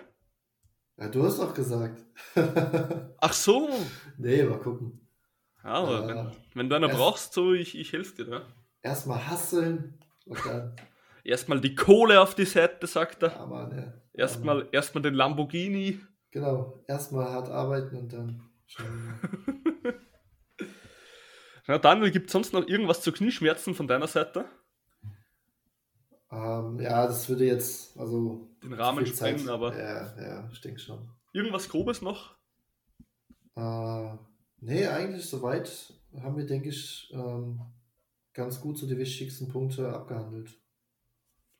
[0.98, 2.04] Ja, du hast doch gesagt.
[3.18, 3.70] Ach so.
[4.18, 5.08] Nee, mal gucken.
[5.64, 8.46] Ja, aber äh, wenn, wenn, du eine brauchst, so ich, ich helfe dir, ne?
[8.82, 10.76] Erstmal hasseln und dann.
[11.24, 13.30] Erstmal die Kohle auf die Seite, sagt er.
[13.30, 13.94] Ja, Mann, ja.
[14.12, 16.00] Erstmal, erstmal den Lamborghini.
[16.32, 19.20] Genau, erstmal hart arbeiten und dann schauen.
[21.66, 24.46] Na, Daniel, gibt es sonst noch irgendwas zu Knieschmerzen von deiner Seite?
[26.32, 28.48] Ähm, ja, das würde jetzt, also.
[28.62, 29.78] Den Rahmen sprengen, aber.
[29.78, 31.10] Ja, ja, ich denke schon.
[31.32, 32.34] Irgendwas Grobes noch?
[33.54, 34.16] Äh,
[34.60, 37.60] nee, eigentlich soweit haben wir, denke ich, ähm,
[38.32, 40.58] ganz gut so die wichtigsten Punkte abgehandelt.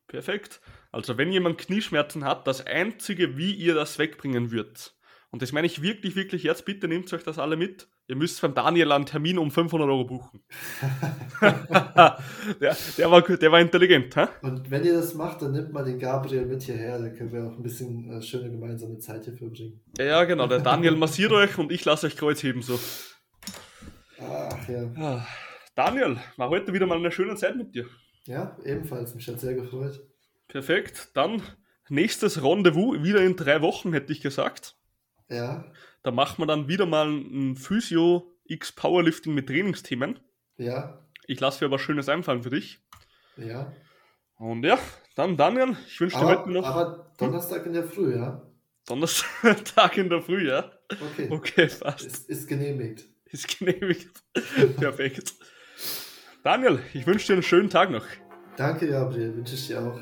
[0.07, 0.61] Perfekt.
[0.91, 4.97] Also wenn jemand Knieschmerzen hat, das Einzige, wie ihr das wegbringen würdet,
[5.31, 8.43] und das meine ich wirklich, wirklich jetzt, bitte nehmt euch das alle mit, ihr müsst
[8.43, 10.45] beim Daniel einen Termin um 500 Euro buchen.
[11.41, 14.15] der, der, war, der war intelligent.
[14.15, 14.27] Hä?
[14.43, 17.45] Und wenn ihr das macht, dann nimmt mal den Gabriel mit hierher, dann können wir
[17.45, 19.81] auch ein bisschen äh, schöne gemeinsame Zeit hier verbringen.
[19.97, 22.79] Ja, ja, genau, der Daniel massiert euch und ich lasse euch Kreuz heben so.
[24.21, 24.91] Ach ja.
[24.97, 25.27] Ah.
[25.75, 27.87] Daniel, war heute wieder mal eine schöne Zeit mit dir.
[28.27, 29.15] Ja, ebenfalls.
[29.15, 30.07] Mich hat sehr gefreut.
[30.49, 31.09] Perfekt.
[31.15, 31.41] Dann
[31.89, 34.77] nächstes Rendezvous wieder in drei Wochen, hätte ich gesagt.
[35.31, 35.65] Ja.
[36.03, 40.19] Da machen wir dann wieder mal ein Physio X Powerlifting mit Trainingsthemen.
[40.57, 41.07] Ja.
[41.27, 42.81] Ich lasse mir was Schönes einfallen für dich.
[43.37, 43.73] Ja.
[44.37, 44.79] Und ja,
[45.15, 46.67] dann Daniel, ich wünsche dir heute noch.
[46.67, 48.43] Aber Donnerstag in der Früh, ja?
[48.87, 50.73] Donnerstag in der Früh, ja?
[50.91, 51.29] Okay.
[51.31, 52.05] Okay, fast.
[52.05, 53.05] Ist, ist genehmigt.
[53.27, 54.11] Ist genehmigt.
[54.77, 55.35] Perfekt.
[56.43, 58.05] Daniel, ich wünsche dir einen schönen Tag noch.
[58.57, 59.99] Danke, Gabriel, wünsche ich dir auch.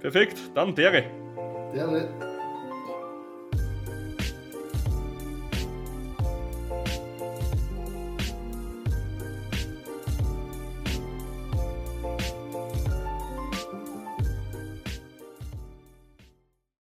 [0.00, 1.02] Perfekt, dann Dere.
[1.74, 2.29] Dere.